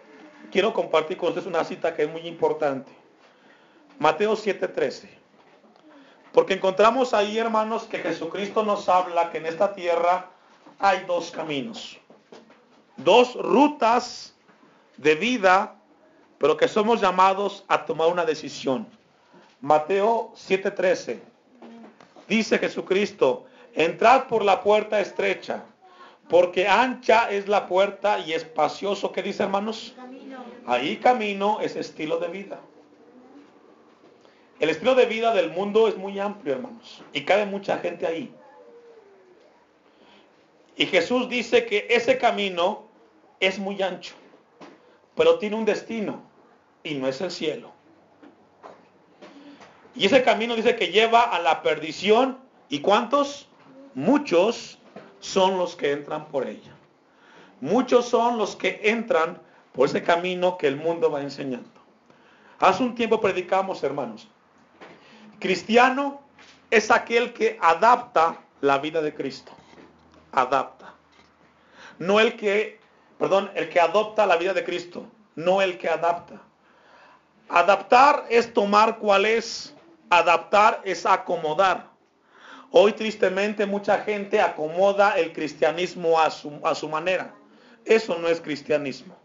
quiero 0.50 0.74
compartir 0.74 1.16
con 1.16 1.28
ustedes 1.28 1.46
una 1.46 1.64
cita 1.64 1.94
que 1.94 2.02
es 2.02 2.10
muy 2.10 2.26
importante. 2.26 2.92
Mateo 3.98 4.36
7, 4.36 4.68
13. 4.68 5.19
Porque 6.32 6.54
encontramos 6.54 7.12
ahí, 7.12 7.38
hermanos, 7.38 7.84
que 7.84 7.98
Jesucristo 7.98 8.62
nos 8.62 8.88
habla 8.88 9.30
que 9.30 9.38
en 9.38 9.46
esta 9.46 9.74
tierra 9.74 10.30
hay 10.78 11.04
dos 11.06 11.30
caminos, 11.30 11.98
dos 12.96 13.34
rutas 13.34 14.34
de 14.96 15.14
vida, 15.14 15.74
pero 16.38 16.56
que 16.56 16.68
somos 16.68 17.00
llamados 17.00 17.64
a 17.68 17.84
tomar 17.84 18.08
una 18.08 18.24
decisión. 18.24 18.86
Mateo 19.60 20.32
7:13. 20.36 21.20
Dice 22.28 22.58
Jesucristo, 22.58 23.46
entrad 23.74 24.28
por 24.28 24.44
la 24.44 24.62
puerta 24.62 25.00
estrecha, 25.00 25.64
porque 26.28 26.68
ancha 26.68 27.28
es 27.28 27.48
la 27.48 27.66
puerta 27.66 28.20
y 28.20 28.32
espacioso, 28.32 29.10
¿qué 29.10 29.22
dice 29.22 29.42
hermanos? 29.42 29.94
Ahí 30.64 30.96
camino 30.98 31.58
es 31.60 31.74
estilo 31.74 32.18
de 32.18 32.28
vida. 32.28 32.60
El 34.60 34.68
estilo 34.68 34.94
de 34.94 35.06
vida 35.06 35.32
del 35.32 35.50
mundo 35.50 35.88
es 35.88 35.96
muy 35.96 36.20
amplio, 36.20 36.54
hermanos, 36.54 37.02
y 37.14 37.24
cabe 37.24 37.46
mucha 37.46 37.78
gente 37.78 38.06
ahí. 38.06 38.30
Y 40.76 40.84
Jesús 40.86 41.30
dice 41.30 41.64
que 41.64 41.86
ese 41.88 42.18
camino 42.18 42.84
es 43.40 43.58
muy 43.58 43.80
ancho, 43.82 44.14
pero 45.16 45.38
tiene 45.38 45.56
un 45.56 45.64
destino. 45.64 46.28
y 46.82 46.94
no 46.94 47.08
es 47.08 47.20
el 47.20 47.30
cielo. 47.30 47.72
Y 49.94 50.06
ese 50.06 50.22
camino 50.22 50.56
dice 50.56 50.76
que 50.76 50.88
lleva 50.88 51.20
a 51.20 51.38
la 51.40 51.62
perdición. 51.62 52.38
¿Y 52.70 52.80
cuántos? 52.80 53.48
Muchos 53.94 54.78
son 55.18 55.58
los 55.58 55.76
que 55.76 55.92
entran 55.92 56.28
por 56.28 56.46
ella. 56.46 56.72
Muchos 57.60 58.08
son 58.08 58.38
los 58.38 58.56
que 58.56 58.80
entran 58.84 59.42
por 59.72 59.88
ese 59.88 60.02
camino 60.02 60.56
que 60.56 60.68
el 60.68 60.76
mundo 60.76 61.10
va 61.10 61.20
enseñando. 61.20 61.68
Hace 62.58 62.82
un 62.82 62.94
tiempo 62.94 63.20
predicamos, 63.20 63.82
hermanos. 63.82 64.26
Cristiano 65.40 66.20
es 66.70 66.90
aquel 66.90 67.32
que 67.32 67.58
adapta 67.62 68.36
la 68.60 68.78
vida 68.78 69.00
de 69.00 69.14
Cristo. 69.14 69.52
Adapta. 70.32 70.94
No 71.98 72.20
el 72.20 72.36
que, 72.36 72.78
perdón, 73.18 73.50
el 73.54 73.70
que 73.70 73.80
adopta 73.80 74.26
la 74.26 74.36
vida 74.36 74.52
de 74.52 74.62
Cristo, 74.64 75.06
no 75.34 75.62
el 75.62 75.78
que 75.78 75.88
adapta. 75.88 76.42
Adaptar 77.48 78.26
es 78.28 78.52
tomar 78.52 78.98
cuál 78.98 79.24
es, 79.24 79.74
adaptar 80.10 80.82
es 80.84 81.06
acomodar. 81.06 81.88
Hoy 82.70 82.92
tristemente 82.92 83.64
mucha 83.66 83.98
gente 84.00 84.40
acomoda 84.40 85.18
el 85.18 85.32
cristianismo 85.32 86.20
a 86.20 86.30
su, 86.30 86.60
a 86.62 86.74
su 86.74 86.88
manera. 86.88 87.34
Eso 87.86 88.16
no 88.18 88.28
es 88.28 88.40
cristianismo. 88.40 89.16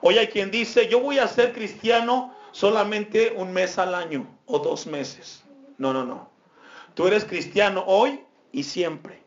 Hoy 0.00 0.16
hay 0.16 0.28
quien 0.28 0.50
dice, 0.50 0.88
yo 0.88 1.00
voy 1.00 1.18
a 1.18 1.26
ser 1.26 1.52
cristiano 1.52 2.34
solamente 2.52 3.34
un 3.36 3.52
mes 3.52 3.78
al 3.78 3.94
año 3.94 4.33
o 4.46 4.58
dos 4.58 4.86
meses. 4.86 5.42
No, 5.78 5.92
no, 5.92 6.04
no. 6.04 6.30
Tú 6.94 7.06
eres 7.06 7.24
cristiano 7.24 7.84
hoy 7.86 8.20
y 8.52 8.62
siempre. 8.62 9.22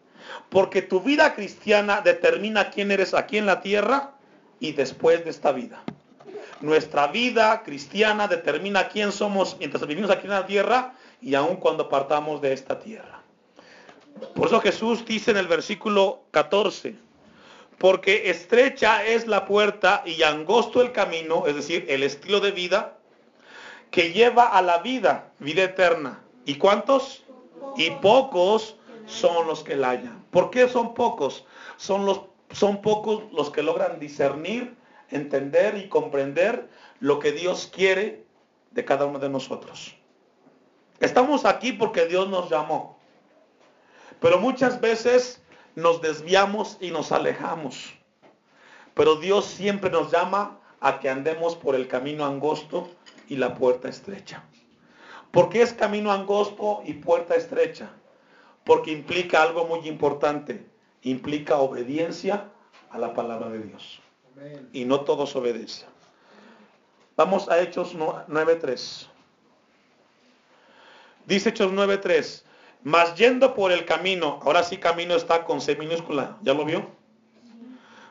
Porque 0.49 0.81
tu 0.81 1.01
vida 1.01 1.33
cristiana 1.33 2.01
determina 2.01 2.69
quién 2.69 2.91
eres 2.91 3.13
aquí 3.13 3.37
en 3.37 3.45
la 3.45 3.61
tierra 3.61 4.13
y 4.59 4.73
después 4.73 5.23
de 5.23 5.29
esta 5.29 5.51
vida. 5.51 5.83
Nuestra 6.61 7.07
vida 7.07 7.61
cristiana 7.63 8.27
determina 8.27 8.87
quién 8.87 9.11
somos 9.11 9.57
mientras 9.59 9.85
vivimos 9.85 10.09
aquí 10.09 10.25
en 10.25 10.31
la 10.31 10.45
tierra 10.45 10.93
y 11.21 11.35
aun 11.35 11.57
cuando 11.57 11.87
partamos 11.87 12.41
de 12.41 12.53
esta 12.53 12.79
tierra. 12.79 13.21
Por 14.33 14.47
eso 14.47 14.59
Jesús 14.61 15.05
dice 15.05 15.31
en 15.31 15.37
el 15.37 15.47
versículo 15.47 16.23
14, 16.31 16.95
porque 17.77 18.31
estrecha 18.31 19.05
es 19.05 19.27
la 19.27 19.45
puerta 19.45 20.01
y 20.05 20.23
angosto 20.23 20.81
el 20.81 20.91
camino, 20.91 21.45
es 21.45 21.55
decir, 21.55 21.85
el 21.89 22.01
estilo 22.01 22.39
de 22.39 22.51
vida 22.51 22.96
que 23.91 24.11
lleva 24.11 24.47
a 24.47 24.61
la 24.61 24.79
vida, 24.79 25.31
vida 25.39 25.63
eterna. 25.63 26.21
¿Y 26.45 26.55
cuántos? 26.55 27.23
Y 27.75 27.91
pocos 27.91 28.75
son 29.05 29.47
los 29.47 29.63
que 29.63 29.75
la 29.75 29.91
hallan. 29.91 30.23
¿Por 30.31 30.49
qué 30.49 30.67
son 30.67 30.93
pocos? 30.93 31.45
Son, 31.77 32.05
los, 32.05 32.21
son 32.51 32.81
pocos 32.81 33.23
los 33.31 33.49
que 33.49 33.63
logran 33.63 33.99
discernir, 33.99 34.75
entender 35.09 35.77
y 35.77 35.89
comprender 35.89 36.69
lo 36.99 37.19
que 37.19 37.31
Dios 37.31 37.69
quiere 37.73 38.25
de 38.71 38.85
cada 38.85 39.05
uno 39.05 39.19
de 39.19 39.29
nosotros. 39.29 39.95
Estamos 40.99 41.45
aquí 41.45 41.73
porque 41.73 42.05
Dios 42.05 42.27
nos 42.27 42.49
llamó. 42.49 42.97
Pero 44.19 44.39
muchas 44.39 44.81
veces 44.81 45.41
nos 45.75 46.01
desviamos 46.01 46.77
y 46.81 46.91
nos 46.91 47.11
alejamos. 47.11 47.93
Pero 48.95 49.15
Dios 49.15 49.45
siempre 49.45 49.91
nos 49.91 50.11
llama 50.11 50.59
a 50.79 50.99
que 50.99 51.09
andemos 51.09 51.55
por 51.55 51.75
el 51.75 51.87
camino 51.87 52.25
angosto 52.25 52.89
y 53.27 53.35
la 53.35 53.55
puerta 53.55 53.89
estrecha. 53.89 54.43
¿Por 55.31 55.49
qué 55.49 55.61
es 55.61 55.73
camino 55.73 56.11
angosto 56.11 56.81
y 56.85 56.93
puerta 56.93 57.35
estrecha? 57.35 57.89
Porque 58.63 58.91
implica 58.91 59.41
algo 59.41 59.65
muy 59.65 59.87
importante. 59.87 60.65
Implica 61.03 61.57
obediencia 61.57 62.49
a 62.89 62.97
la 62.97 63.13
palabra 63.13 63.49
de 63.49 63.59
Dios. 63.59 63.99
Y 64.73 64.85
no 64.85 65.01
todos 65.01 65.35
obedecen. 65.35 65.87
Vamos 67.15 67.49
a 67.49 67.59
Hechos 67.59 67.95
9.3. 67.95 69.07
Dice 71.25 71.49
Hechos 71.49 71.71
9.3. 71.71 72.43
Mas 72.83 73.15
yendo 73.15 73.53
por 73.53 73.71
el 73.71 73.85
camino, 73.85 74.39
ahora 74.43 74.63
sí 74.63 74.77
camino 74.77 75.15
está 75.15 75.43
con 75.43 75.59
C 75.59 75.75
minúscula, 75.75 76.37
¿ya 76.41 76.53
lo 76.53 76.63
vio? 76.63 76.87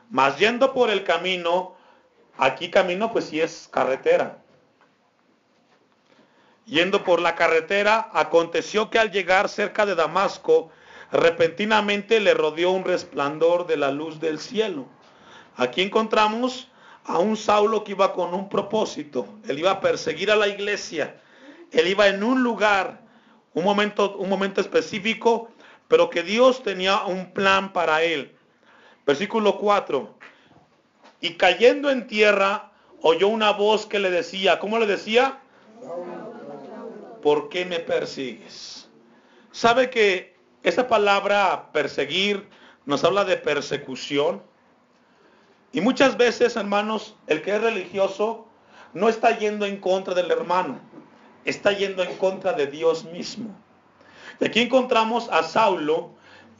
Mas 0.09 0.37
yendo 0.37 0.73
por 0.73 0.89
el 0.89 1.03
camino, 1.03 1.75
aquí 2.37 2.69
camino 2.69 3.11
pues 3.11 3.25
sí 3.25 3.39
es 3.39 3.69
carretera. 3.71 4.43
Yendo 6.67 7.05
por 7.05 7.21
la 7.21 7.33
carretera, 7.35 8.09
aconteció 8.11 8.89
que 8.89 8.99
al 8.99 9.09
llegar 9.09 9.47
cerca 9.47 9.85
de 9.85 9.95
Damasco, 9.95 10.69
repentinamente 11.13 12.19
le 12.19 12.33
rodeó 12.33 12.71
un 12.71 12.83
resplandor 12.83 13.65
de 13.67 13.77
la 13.77 13.89
luz 13.89 14.19
del 14.19 14.37
cielo. 14.37 14.85
Aquí 15.55 15.81
encontramos 15.81 16.67
a 17.05 17.19
un 17.19 17.37
Saulo 17.37 17.85
que 17.85 17.93
iba 17.93 18.11
con 18.11 18.33
un 18.33 18.49
propósito. 18.49 19.25
Él 19.47 19.59
iba 19.59 19.71
a 19.71 19.79
perseguir 19.79 20.29
a 20.29 20.35
la 20.35 20.49
iglesia. 20.49 21.15
Él 21.71 21.87
iba 21.87 22.09
en 22.09 22.21
un 22.21 22.43
lugar 22.43 22.99
un 23.53 23.63
momento, 23.63 24.17
un 24.17 24.27
momento 24.27 24.59
específico, 24.59 25.49
pero 25.87 26.09
que 26.09 26.21
Dios 26.21 26.63
tenía 26.63 27.03
un 27.03 27.31
plan 27.31 27.71
para 27.71 28.03
él. 28.03 28.35
Versículo 29.05 29.57
4. 29.57 30.17
Y 31.21 31.35
cayendo 31.35 31.89
en 31.89 32.07
tierra, 32.07 32.71
oyó 33.01 33.29
una 33.29 33.51
voz 33.51 33.85
que 33.85 33.99
le 33.99 34.11
decía, 34.11 34.59
¿cómo 34.59 34.79
le 34.79 34.85
decía? 34.85 35.39
¿Por 37.21 37.49
qué 37.49 37.65
me 37.65 37.79
persigues? 37.79 38.89
¿Sabe 39.51 39.89
que 39.89 40.35
esa 40.63 40.87
palabra 40.87 41.71
perseguir 41.71 42.47
nos 42.85 43.03
habla 43.03 43.25
de 43.25 43.37
persecución? 43.37 44.41
Y 45.71 45.81
muchas 45.81 46.17
veces, 46.17 46.55
hermanos, 46.55 47.15
el 47.27 47.41
que 47.41 47.55
es 47.55 47.61
religioso 47.61 48.47
no 48.93 49.09
está 49.09 49.37
yendo 49.37 49.65
en 49.65 49.77
contra 49.77 50.13
del 50.13 50.31
hermano 50.31 50.79
está 51.47 51.71
yendo 51.71 52.03
en 52.03 52.15
contra 52.17 52.53
de 52.53 52.67
Dios 52.67 53.05
mismo. 53.05 53.49
Y 54.39 54.45
aquí 54.45 54.61
encontramos 54.61 55.29
a 55.31 55.43
Saulo 55.43 56.11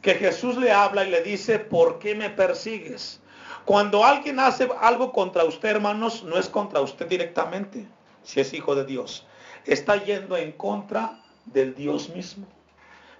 que 0.01 0.15
Jesús 0.15 0.55
le 0.57 0.71
habla 0.71 1.05
y 1.05 1.11
le 1.11 1.21
dice, 1.21 1.59
¿por 1.59 1.99
qué 1.99 2.15
me 2.15 2.29
persigues? 2.29 3.19
Cuando 3.65 4.05
alguien 4.05 4.39
hace 4.39 4.69
algo 4.79 5.11
contra 5.11 5.43
usted, 5.43 5.69
hermanos, 5.69 6.23
no 6.23 6.37
es 6.37 6.47
contra 6.47 6.79
usted 6.79 7.07
directamente, 7.07 7.85
si 8.23 8.39
es 8.39 8.53
hijo 8.53 8.75
de 8.75 8.85
Dios. 8.85 9.26
Está 9.67 10.03
yendo 10.03 10.37
en 10.37 10.53
contra 10.53 11.21
del 11.45 11.75
Dios 11.75 12.09
mismo. 12.09 12.47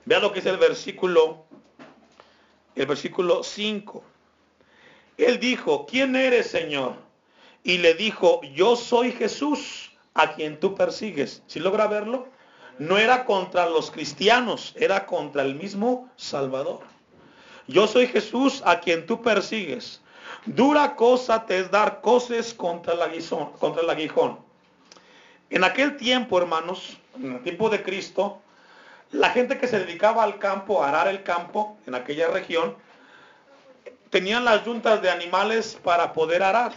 Vea 0.06 0.20
lo 0.20 0.32
que 0.32 0.40
es 0.40 0.46
el 0.46 0.58
versículo, 0.58 1.44
el 2.74 2.86
versículo 2.86 3.44
5. 3.44 4.04
Él 5.18 5.40
dijo, 5.40 5.86
¿quién 5.86 6.16
eres, 6.16 6.48
Señor? 6.48 6.96
Y 7.64 7.80
le 7.80 7.96
dijo, 7.96 8.42
yo 8.56 8.78
soy 8.78 9.12
Jesús 9.12 9.92
a 10.14 10.34
quien 10.36 10.58
tú 10.60 10.74
persigues. 10.74 11.44
Si 11.48 11.60
logra 11.60 11.88
verlo? 11.88 12.30
No 12.80 12.98
era 12.98 13.26
contra 13.26 13.70
los 13.70 13.92
cristianos, 13.92 14.74
era 14.78 15.06
contra 15.06 15.42
el 15.42 15.56
mismo 15.56 16.10
Salvador. 16.16 16.80
Yo 17.68 17.88
soy 17.88 18.08
Jesús 18.08 18.62
a 18.66 18.80
quien 18.80 19.06
tú 19.06 19.22
persigues. 19.22 20.02
Dura 20.46 20.96
cosa 20.96 21.46
te 21.46 21.60
es 21.60 21.72
dar 21.72 22.00
coces 22.00 22.54
contra 22.54 22.94
el 22.94 23.02
aguijón. 23.02 23.52
Contra 23.60 23.82
el 23.82 23.90
aguijón. 23.90 24.47
En 25.50 25.64
aquel 25.64 25.96
tiempo, 25.98 26.38
hermanos, 26.38 26.98
en 27.16 27.34
el 27.34 27.44
tiempo 27.44 27.70
de 27.70 27.82
Cristo, 27.82 28.42
la 29.12 29.30
gente 29.30 29.58
que 29.58 29.68
se 29.68 29.80
dedicaba 29.80 30.24
al 30.24 30.40
campo, 30.40 30.84
a 30.84 30.90
arar 30.90 31.08
el 31.08 31.24
campo 31.24 31.78
en 31.88 31.96
aquella 31.96 32.28
región, 32.28 32.76
tenían 34.10 34.46
las 34.46 34.66
yuntas 34.66 35.02
de 35.02 35.10
animales 35.10 35.78
para 35.82 36.14
poder 36.14 36.44
arar 36.44 36.74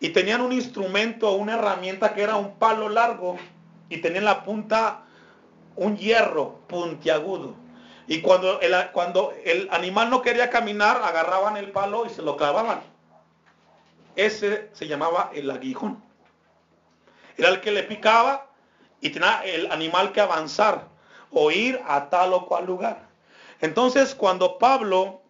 y 0.00 0.10
tenían 0.10 0.40
un 0.40 0.52
instrumento, 0.52 1.32
una 1.32 1.54
herramienta 1.54 2.14
que 2.14 2.22
era 2.22 2.36
un 2.36 2.56
palo 2.56 2.88
largo 2.88 3.36
y 3.88 3.98
tenían 3.98 4.24
la 4.24 4.42
punta 4.42 5.02
un 5.76 5.96
hierro 5.96 6.60
puntiagudo. 6.66 7.54
Y 8.06 8.22
cuando 8.22 8.60
el, 8.60 8.74
cuando 8.92 9.34
el 9.44 9.68
animal 9.70 10.08
no 10.08 10.22
quería 10.22 10.48
caminar, 10.48 11.02
agarraban 11.02 11.56
el 11.56 11.70
palo 11.70 12.06
y 12.06 12.08
se 12.08 12.22
lo 12.22 12.36
clavaban. 12.36 12.80
Ese 14.16 14.70
se 14.72 14.88
llamaba 14.88 15.30
el 15.34 15.50
aguijón. 15.50 16.02
Era 17.38 17.50
el 17.50 17.60
que 17.60 17.70
le 17.70 17.84
picaba 17.84 18.46
y 19.00 19.10
tenía 19.10 19.42
el 19.44 19.70
animal 19.70 20.12
que 20.12 20.20
avanzar 20.20 20.88
o 21.30 21.50
ir 21.50 21.80
a 21.86 22.10
tal 22.10 22.34
o 22.34 22.46
cual 22.46 22.66
lugar. 22.66 23.08
Entonces, 23.60 24.14
cuando 24.14 24.58
Pablo, 24.58 25.22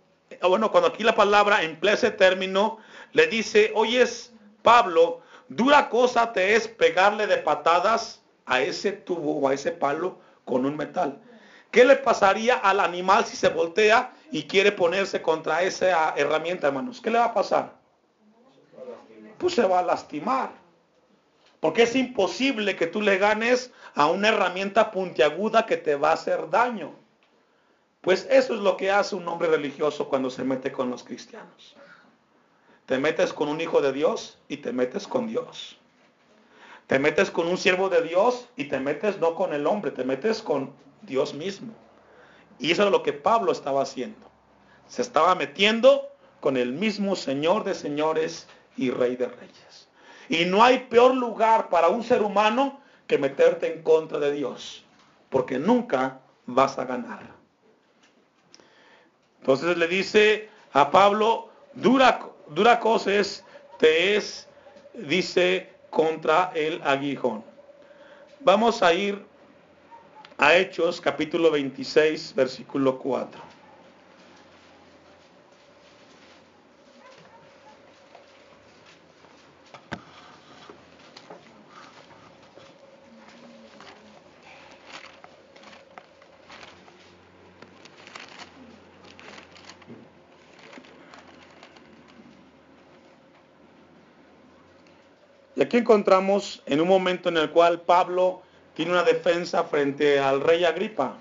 bueno, 0.42 0.70
cuando 0.70 0.88
aquí 0.88 1.02
la 1.04 1.14
palabra 1.14 1.62
emplea 1.62 1.94
ese 1.94 2.10
término, 2.10 2.78
le 3.12 3.26
dice, 3.26 3.72
oyes, 3.74 4.32
Pablo, 4.62 5.20
dura 5.48 5.88
cosa 5.88 6.32
te 6.32 6.54
es 6.54 6.66
pegarle 6.66 7.26
de 7.26 7.38
patadas 7.38 8.22
a 8.46 8.62
ese 8.62 8.92
tubo 8.92 9.38
o 9.38 9.48
a 9.48 9.54
ese 9.54 9.72
palo 9.72 10.18
con 10.44 10.64
un 10.64 10.76
metal. 10.76 11.20
¿Qué 11.70 11.84
le 11.84 11.96
pasaría 11.96 12.56
al 12.56 12.80
animal 12.80 13.26
si 13.26 13.36
se 13.36 13.50
voltea 13.50 14.12
y 14.32 14.44
quiere 14.44 14.72
ponerse 14.72 15.20
contra 15.20 15.62
esa 15.62 16.14
herramienta, 16.16 16.68
hermanos? 16.68 17.00
¿Qué 17.02 17.10
le 17.10 17.18
va 17.18 17.26
a 17.26 17.34
pasar? 17.34 17.72
Pues 19.36 19.54
se 19.54 19.66
va 19.66 19.80
a 19.80 19.82
lastimar. 19.82 20.50
Porque 21.60 21.82
es 21.82 21.96
imposible 21.96 22.76
que 22.76 22.86
tú 22.86 23.02
le 23.02 23.18
ganes 23.18 23.72
a 23.94 24.06
una 24.06 24.28
herramienta 24.28 24.90
puntiaguda 24.90 25.66
que 25.66 25.76
te 25.76 25.96
va 25.96 26.10
a 26.10 26.14
hacer 26.14 26.50
daño. 26.50 26.94
Pues 28.00 28.26
eso 28.30 28.54
es 28.54 28.60
lo 28.60 28.76
que 28.76 28.90
hace 28.90 29.16
un 29.16 29.26
hombre 29.26 29.48
religioso 29.48 30.08
cuando 30.08 30.30
se 30.30 30.44
mete 30.44 30.70
con 30.70 30.88
los 30.88 31.02
cristianos. 31.02 31.74
Te 32.86 32.98
metes 32.98 33.32
con 33.32 33.48
un 33.48 33.60
hijo 33.60 33.80
de 33.80 33.92
Dios 33.92 34.38
y 34.48 34.58
te 34.58 34.72
metes 34.72 35.06
con 35.06 35.26
Dios. 35.26 35.76
Te 36.86 36.98
metes 36.98 37.30
con 37.30 37.48
un 37.48 37.58
siervo 37.58 37.90
de 37.90 38.02
Dios 38.02 38.48
y 38.56 38.64
te 38.64 38.80
metes 38.80 39.18
no 39.18 39.34
con 39.34 39.52
el 39.52 39.66
hombre, 39.66 39.90
te 39.90 40.04
metes 40.04 40.40
con 40.40 40.72
Dios 41.02 41.34
mismo. 41.34 41.74
Y 42.58 42.70
eso 42.70 42.84
es 42.84 42.90
lo 42.90 43.02
que 43.02 43.12
Pablo 43.12 43.52
estaba 43.52 43.82
haciendo. 43.82 44.26
Se 44.86 45.02
estaba 45.02 45.34
metiendo 45.34 46.08
con 46.40 46.56
el 46.56 46.72
mismo 46.72 47.14
Señor 47.14 47.64
de 47.64 47.74
señores 47.74 48.48
y 48.76 48.90
Rey 48.90 49.16
de 49.16 49.26
reyes. 49.26 49.87
Y 50.28 50.44
no 50.44 50.62
hay 50.62 50.80
peor 50.90 51.14
lugar 51.14 51.68
para 51.68 51.88
un 51.88 52.04
ser 52.04 52.22
humano 52.22 52.80
que 53.06 53.18
meterte 53.18 53.72
en 53.72 53.82
contra 53.82 54.18
de 54.18 54.32
Dios, 54.32 54.84
porque 55.30 55.58
nunca 55.58 56.20
vas 56.46 56.78
a 56.78 56.84
ganar. 56.84 57.20
Entonces 59.40 59.76
le 59.78 59.88
dice 59.88 60.50
a 60.72 60.90
Pablo, 60.90 61.48
dura, 61.74 62.20
dura 62.48 62.78
cosa 62.78 63.14
es, 63.14 63.44
te 63.78 64.16
es, 64.16 64.48
dice, 64.94 65.72
contra 65.90 66.52
el 66.54 66.82
aguijón. 66.82 67.42
Vamos 68.40 68.82
a 68.82 68.92
ir 68.92 69.24
a 70.36 70.54
Hechos 70.54 71.00
capítulo 71.00 71.50
26, 71.50 72.34
versículo 72.34 72.98
4. 72.98 73.47
Aquí 95.68 95.76
encontramos 95.76 96.62
en 96.64 96.80
un 96.80 96.88
momento 96.88 97.28
en 97.28 97.36
el 97.36 97.50
cual 97.50 97.82
Pablo 97.82 98.40
tiene 98.74 98.92
una 98.92 99.02
defensa 99.02 99.64
frente 99.64 100.18
al 100.18 100.40
rey 100.40 100.64
Agripa. 100.64 101.18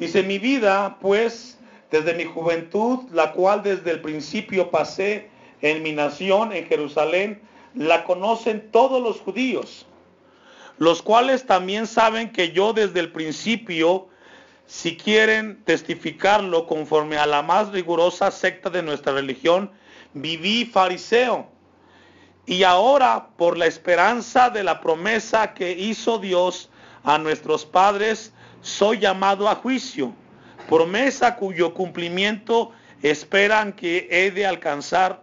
Dice, 0.00 0.24
mi 0.24 0.40
vida, 0.40 0.98
pues, 1.00 1.60
desde 1.88 2.12
mi 2.14 2.24
juventud, 2.24 3.08
la 3.12 3.30
cual 3.30 3.62
desde 3.62 3.92
el 3.92 4.00
principio 4.00 4.72
pasé 4.72 5.30
en 5.60 5.80
mi 5.84 5.92
nación, 5.92 6.52
en 6.52 6.66
Jerusalén, 6.66 7.40
la 7.76 8.02
conocen 8.02 8.68
todos 8.72 9.00
los 9.00 9.20
judíos, 9.20 9.86
los 10.78 11.00
cuales 11.00 11.46
también 11.46 11.86
saben 11.86 12.32
que 12.32 12.50
yo 12.50 12.72
desde 12.72 12.98
el 12.98 13.12
principio, 13.12 14.08
si 14.66 14.96
quieren 14.96 15.62
testificarlo 15.64 16.66
conforme 16.66 17.16
a 17.16 17.26
la 17.26 17.42
más 17.42 17.70
rigurosa 17.70 18.32
secta 18.32 18.70
de 18.70 18.82
nuestra 18.82 19.12
religión, 19.12 19.70
viví 20.14 20.64
fariseo 20.64 21.52
y 22.44 22.64
ahora, 22.64 23.28
por 23.36 23.56
la 23.56 23.66
esperanza 23.66 24.50
de 24.50 24.64
la 24.64 24.80
promesa 24.80 25.54
que 25.54 25.72
hizo 25.72 26.18
Dios 26.18 26.70
a 27.04 27.18
nuestros 27.18 27.64
padres, 27.64 28.32
soy 28.62 28.98
llamado 28.98 29.48
a 29.48 29.54
juicio. 29.54 30.12
Promesa 30.68 31.36
cuyo 31.36 31.72
cumplimiento 31.72 32.72
esperan 33.00 33.72
que 33.72 34.08
he 34.10 34.32
de 34.32 34.44
alcanzar, 34.44 35.22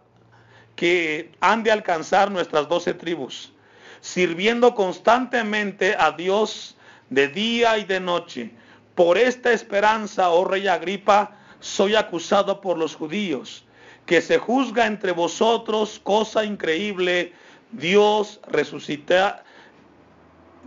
que 0.78 1.32
han 1.42 1.64
de 1.64 1.72
alcanzar 1.72 2.32
nuestras 2.32 2.70
doce 2.70 2.94
tribus, 2.94 3.52
sirviendo 4.00 4.74
constantemente 4.74 5.96
a 6.00 6.12
Dios 6.12 6.78
de 7.10 7.28
día 7.28 7.78
y 7.78 7.84
de 7.84 8.00
noche. 8.00 8.52
Por 8.96 9.18
esta 9.18 9.52
esperanza, 9.52 10.30
oh 10.30 10.46
rey 10.46 10.68
Agripa, 10.68 11.36
soy 11.60 11.96
acusado 11.96 12.62
por 12.62 12.78
los 12.78 12.96
judíos 12.96 13.66
que 14.10 14.24
se 14.24 14.40
juzga 14.40 14.88
entre 14.88 15.12
vosotros 15.12 16.02
cosa 16.02 16.44
increíble, 16.44 17.32
Dios 17.72 18.40
resucita, 18.48 19.44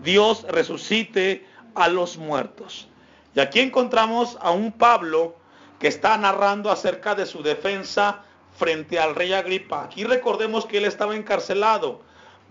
Dios 0.01 0.47
resucite 0.49 1.45
a 1.75 1.89
los 1.89 2.19
muertos. 2.19 2.87
Y 3.35 3.41
aquí 3.41 3.59
encontramos 3.59 4.39
a 4.41 4.53
un 4.53 4.71
Pablo 4.71 5.35
que 5.81 5.89
está 5.89 6.17
narrando 6.19 6.71
acerca 6.71 7.17
de 7.17 7.27
su 7.27 7.43
defensa 7.43 8.23
frente 8.57 9.01
al 9.01 9.17
rey 9.17 9.33
Agripa. 9.33 9.83
Aquí 9.83 10.05
recordemos 10.05 10.65
que 10.65 10.79
él 10.79 10.85
estaba 10.85 11.17
encarcelado. 11.17 12.01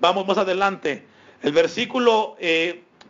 Vamos 0.02 0.28
más 0.28 0.40
adelante. 0.40 1.08
El 1.42 1.54
versículo 1.54 2.36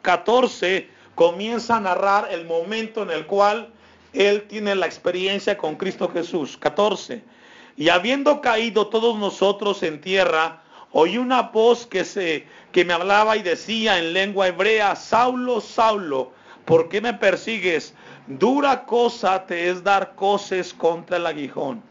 14 0.03 0.77
eh, 0.77 0.89
comienza 1.15 1.77
a 1.77 1.79
narrar 1.79 2.27
el 2.29 2.45
momento 2.45 3.01
en 3.01 3.09
el 3.09 3.25
cual 3.25 3.73
él 4.13 4.43
tiene 4.43 4.75
la 4.75 4.85
experiencia 4.85 5.57
con 5.57 5.77
Cristo 5.77 6.07
Jesús. 6.09 6.57
14. 6.57 7.40
Y 7.81 7.89
habiendo 7.89 8.41
caído 8.41 8.89
todos 8.89 9.17
nosotros 9.17 9.81
en 9.81 10.01
tierra, 10.01 10.61
oí 10.91 11.17
una 11.17 11.41
voz 11.41 11.87
que, 11.87 12.05
se, 12.05 12.45
que 12.71 12.85
me 12.85 12.93
hablaba 12.93 13.37
y 13.37 13.41
decía 13.41 13.97
en 13.97 14.13
lengua 14.13 14.49
hebrea, 14.49 14.95
Saulo, 14.95 15.59
Saulo, 15.61 16.31
¿por 16.65 16.89
qué 16.89 17.01
me 17.01 17.15
persigues? 17.15 17.95
Dura 18.27 18.85
cosa 18.85 19.47
te 19.47 19.71
es 19.71 19.83
dar 19.83 20.13
coces 20.13 20.75
contra 20.75 21.17
el 21.17 21.25
aguijón. 21.25 21.81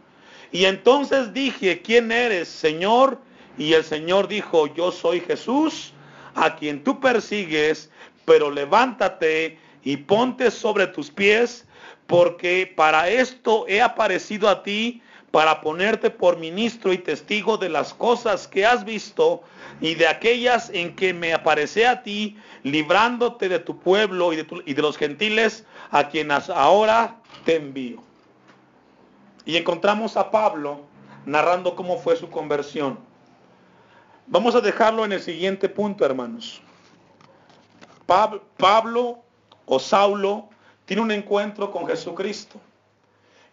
Y 0.52 0.66
entonces 0.66 1.32
dije, 1.32 1.82
¿quién 1.82 2.12
eres, 2.12 2.46
Señor? 2.46 3.18
Y 3.58 3.72
el 3.72 3.82
Señor 3.82 4.28
dijo, 4.28 4.72
yo 4.72 4.92
soy 4.92 5.18
Jesús, 5.18 5.92
a 6.36 6.54
quien 6.54 6.84
tú 6.84 7.00
persigues, 7.00 7.90
pero 8.24 8.48
levántate 8.48 9.58
y 9.82 9.96
ponte 9.96 10.52
sobre 10.52 10.86
tus 10.86 11.10
pies, 11.10 11.66
porque 12.06 12.72
para 12.76 13.08
esto 13.08 13.64
he 13.66 13.82
aparecido 13.82 14.48
a 14.48 14.62
ti 14.62 15.02
para 15.30 15.60
ponerte 15.60 16.10
por 16.10 16.38
ministro 16.38 16.92
y 16.92 16.98
testigo 16.98 17.56
de 17.56 17.68
las 17.68 17.94
cosas 17.94 18.48
que 18.48 18.66
has 18.66 18.84
visto 18.84 19.42
y 19.80 19.94
de 19.94 20.08
aquellas 20.08 20.70
en 20.70 20.96
que 20.96 21.14
me 21.14 21.32
aparecé 21.32 21.86
a 21.86 22.02
ti, 22.02 22.36
librándote 22.64 23.48
de 23.48 23.60
tu 23.60 23.78
pueblo 23.78 24.32
y 24.32 24.36
de, 24.36 24.82
los 24.82 24.96
gentiles 24.96 25.64
a 25.90 26.08
quienes 26.08 26.50
ahora 26.50 27.16
te 27.44 27.56
envío. 27.56 28.02
Y 29.44 29.56
encontramos 29.56 30.16
a 30.16 30.30
Pablo 30.30 30.82
narrando 31.24 31.76
cómo 31.76 31.98
fue 31.98 32.16
su 32.16 32.28
conversión. 32.28 32.98
Vamos 34.26 34.54
a 34.54 34.60
dejarlo 34.60 35.04
en 35.04 35.12
el 35.12 35.20
siguiente 35.20 35.68
punto, 35.68 36.04
hermanos. 36.04 36.60
Pablo 38.06 39.22
o 39.66 39.78
Saulo 39.78 40.48
tiene 40.84 41.02
un 41.02 41.12
encuentro 41.12 41.70
con 41.70 41.86
Jesucristo. 41.86 42.60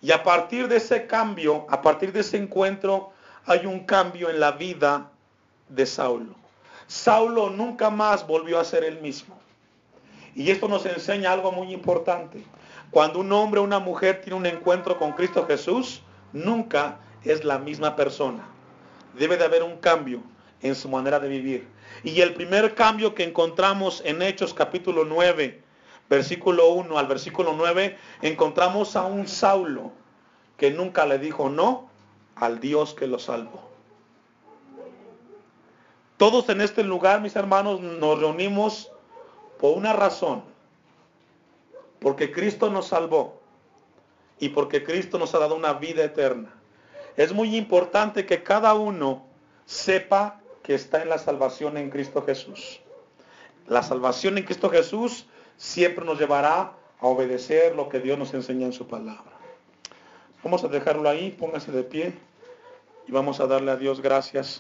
Y 0.02 0.12
a 0.12 0.24
partir 0.24 0.68
de 0.68 0.78
ese 0.78 1.08
cambio, 1.08 1.66
a 1.70 1.82
partir 1.82 2.12
de 2.12 2.20
ese 2.20 2.38
encuentro, 2.38 3.12
hay 3.46 3.66
un 3.66 3.82
cambio 3.82 4.30
en 4.30 4.40
la 4.40 4.52
vida 4.52 5.10
de 5.70 5.86
Saulo. 5.86 6.36
Saulo 6.88 7.50
nunca 7.50 7.90
más 7.90 8.26
volvió 8.26 8.60
a 8.60 8.64
ser 8.64 8.84
el 8.84 9.02
mismo. 9.02 9.38
Y 10.36 10.52
esto 10.52 10.68
nos 10.68 10.86
enseña 10.86 11.32
algo 11.32 11.52
muy 11.52 11.74
importante. 11.74 12.44
Cuando 12.92 13.20
un 13.20 13.32
hombre 13.32 13.60
o 13.60 13.64
una 13.64 13.80
mujer 13.80 14.22
tiene 14.22 14.38
un 14.38 14.46
encuentro 14.46 14.98
con 14.98 15.14
Cristo 15.14 15.46
Jesús, 15.46 16.02
nunca 16.32 17.00
es 17.24 17.44
la 17.44 17.58
misma 17.58 17.96
persona. 17.96 18.48
Debe 19.18 19.36
de 19.36 19.46
haber 19.46 19.64
un 19.64 19.78
cambio 19.78 20.22
en 20.62 20.76
su 20.76 20.88
manera 20.90 21.20
de 21.20 21.28
vivir. 21.28 21.68
Y 22.04 22.22
el 22.22 22.34
primer 22.34 22.76
cambio 22.76 23.16
que 23.16 23.24
encontramos 23.24 24.02
en 24.06 24.22
Hechos 24.22 24.54
capítulo 24.54 25.04
9, 25.06 25.62
versículo 26.10 26.70
1 26.70 26.98
al 26.98 27.08
versículo 27.08 27.54
9, 27.54 27.98
encontramos 28.22 28.96
a 28.96 29.04
un 29.06 29.28
Saulo 29.28 29.92
que 30.58 30.72
nunca 30.72 31.06
le 31.06 31.20
dijo 31.20 31.50
no 31.50 31.90
al 32.36 32.60
Dios 32.60 32.94
que 32.94 33.08
lo 33.08 33.20
salvó. 33.20 33.68
Todos 36.18 36.50
en 36.50 36.62
este 36.62 36.84
lugar, 36.84 37.22
mis 37.22 37.36
hermanos, 37.36 37.80
nos 37.80 38.20
reunimos 38.20 38.92
por 39.60 39.78
una 39.78 39.94
razón. 39.94 40.44
Porque 42.00 42.32
Cristo 42.32 42.70
nos 42.70 42.88
salvó 42.88 43.40
y 44.40 44.50
porque 44.50 44.84
Cristo 44.84 45.18
nos 45.18 45.34
ha 45.36 45.40
dado 45.40 45.56
una 45.56 45.74
vida 45.74 46.04
eterna. 46.04 46.54
Es 47.16 47.34
muy 47.34 47.56
importante 47.56 48.26
que 48.26 48.44
cada 48.44 48.74
uno 48.76 49.26
sepa 49.66 50.42
que 50.64 50.76
está 50.76 51.02
en 51.02 51.10
la 51.10 51.18
salvación 51.18 51.78
en 51.78 51.90
Cristo 51.90 52.24
Jesús. 52.24 52.80
La 53.68 53.82
salvación 53.84 54.38
en 54.38 54.44
Cristo 54.44 54.70
Jesús 54.70 55.28
siempre 55.58 56.06
nos 56.06 56.20
llevará 56.20 56.74
a 57.00 57.08
obedecer 57.08 57.76
lo 57.76 57.90
que 57.90 58.00
Dios 58.00 58.18
nos 58.18 58.34
enseña 58.34 58.66
en 58.66 58.74
su 58.74 58.88
palabra. 58.88 59.34
Vamos 60.44 60.64
a 60.64 60.68
dejarlo 60.68 61.10
ahí, 61.10 61.32
póngase 61.32 61.72
de 61.72 61.84
pie 61.84 62.14
y 63.08 63.12
vamos 63.12 63.40
a 63.40 63.48
darle 63.48 63.72
a 63.72 63.76
Dios 63.76 64.02
gracias 64.02 64.48